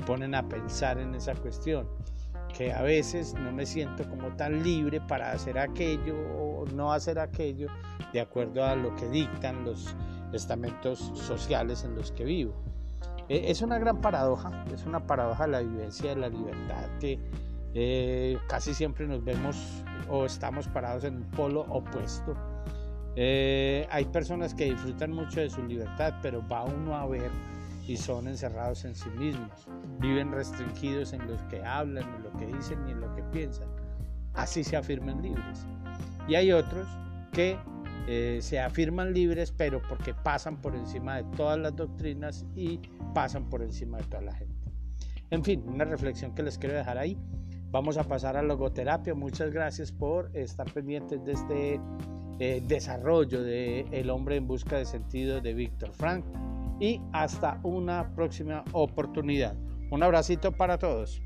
ponen 0.05 0.35
a 0.35 0.47
pensar 0.47 0.97
en 0.97 1.15
esa 1.15 1.35
cuestión, 1.35 1.87
que 2.55 2.71
a 2.73 2.81
veces 2.81 3.33
no 3.33 3.51
me 3.51 3.65
siento 3.65 4.07
como 4.09 4.35
tan 4.35 4.63
libre 4.63 4.99
para 5.01 5.31
hacer 5.31 5.57
aquello 5.57 6.15
o 6.37 6.65
no 6.73 6.91
hacer 6.91 7.19
aquello 7.19 7.67
de 8.13 8.21
acuerdo 8.21 8.65
a 8.65 8.75
lo 8.75 8.95
que 8.95 9.07
dictan 9.07 9.63
los 9.63 9.95
estamentos 10.33 11.11
sociales 11.13 11.83
en 11.83 11.95
los 11.95 12.11
que 12.11 12.25
vivo. 12.25 12.53
Eh, 13.31 13.49
es 13.49 13.61
una 13.61 13.79
gran 13.79 14.01
paradoja, 14.01 14.65
es 14.73 14.85
una 14.85 15.07
paradoja 15.07 15.47
la 15.47 15.61
vivencia 15.61 16.09
de 16.09 16.19
la 16.19 16.27
libertad 16.27 16.83
que 16.99 17.17
eh, 17.73 18.37
casi 18.49 18.73
siempre 18.73 19.07
nos 19.07 19.23
vemos 19.23 19.55
o 20.09 20.25
estamos 20.25 20.67
parados 20.67 21.05
en 21.05 21.15
un 21.15 21.23
polo 21.31 21.61
opuesto 21.69 22.35
eh, 23.15 23.87
hay 23.89 24.05
personas 24.05 24.53
que 24.53 24.65
disfrutan 24.65 25.11
mucho 25.11 25.39
de 25.39 25.49
su 25.49 25.63
libertad, 25.63 26.13
pero 26.21 26.45
va 26.47 26.63
uno 26.63 26.95
a 26.95 27.05
ver 27.05 27.29
y 27.85 27.97
son 27.97 28.27
encerrados 28.27 28.85
en 28.85 28.95
sí 28.95 29.09
mismos. 29.11 29.67
Viven 29.99 30.31
restringidos 30.31 31.13
en 31.13 31.25
lo 31.25 31.35
que 31.49 31.63
hablan, 31.63 32.03
en 32.15 32.23
lo 32.23 32.31
que 32.33 32.47
dicen 32.47 32.79
y 32.87 32.91
en 32.91 33.01
lo 33.01 33.13
que 33.15 33.23
piensan. 33.23 33.67
Así 34.33 34.63
se 34.63 34.77
afirman 34.77 35.21
libres. 35.21 35.65
Y 36.27 36.35
hay 36.35 36.51
otros 36.51 36.87
que 37.33 37.57
eh, 38.07 38.39
se 38.41 38.59
afirman 38.59 39.13
libres, 39.13 39.51
pero 39.51 39.81
porque 39.87 40.13
pasan 40.13 40.61
por 40.61 40.75
encima 40.75 41.17
de 41.17 41.23
todas 41.35 41.59
las 41.59 41.75
doctrinas 41.75 42.45
y 42.55 42.79
pasan 43.13 43.49
por 43.49 43.61
encima 43.61 43.97
de 43.97 44.03
toda 44.05 44.21
la 44.21 44.35
gente. 44.35 44.71
En 45.29 45.43
fin, 45.43 45.63
una 45.67 45.85
reflexión 45.85 46.35
que 46.35 46.43
les 46.43 46.57
quiero 46.57 46.75
dejar 46.75 46.97
ahí. 46.97 47.17
Vamos 47.71 47.97
a 47.97 48.03
pasar 48.03 48.35
a 48.35 48.41
logoterapia. 48.41 49.13
Muchas 49.13 49.51
gracias 49.51 49.91
por 49.91 50.29
estar 50.35 50.71
pendientes 50.73 51.23
de 51.23 51.31
este 51.31 51.79
eh, 52.39 52.61
desarrollo 52.67 53.41
de 53.41 53.85
El 53.91 54.09
hombre 54.09 54.35
en 54.35 54.47
busca 54.47 54.77
de 54.77 54.85
sentido 54.85 55.39
de 55.39 55.53
Víctor 55.53 55.91
Frank 55.93 56.25
y 56.81 56.99
hasta 57.13 57.61
una 57.63 58.13
próxima 58.13 58.65
oportunidad. 58.73 59.55
Un 59.89 60.03
abracito 60.03 60.51
para 60.51 60.77
todos. 60.77 61.21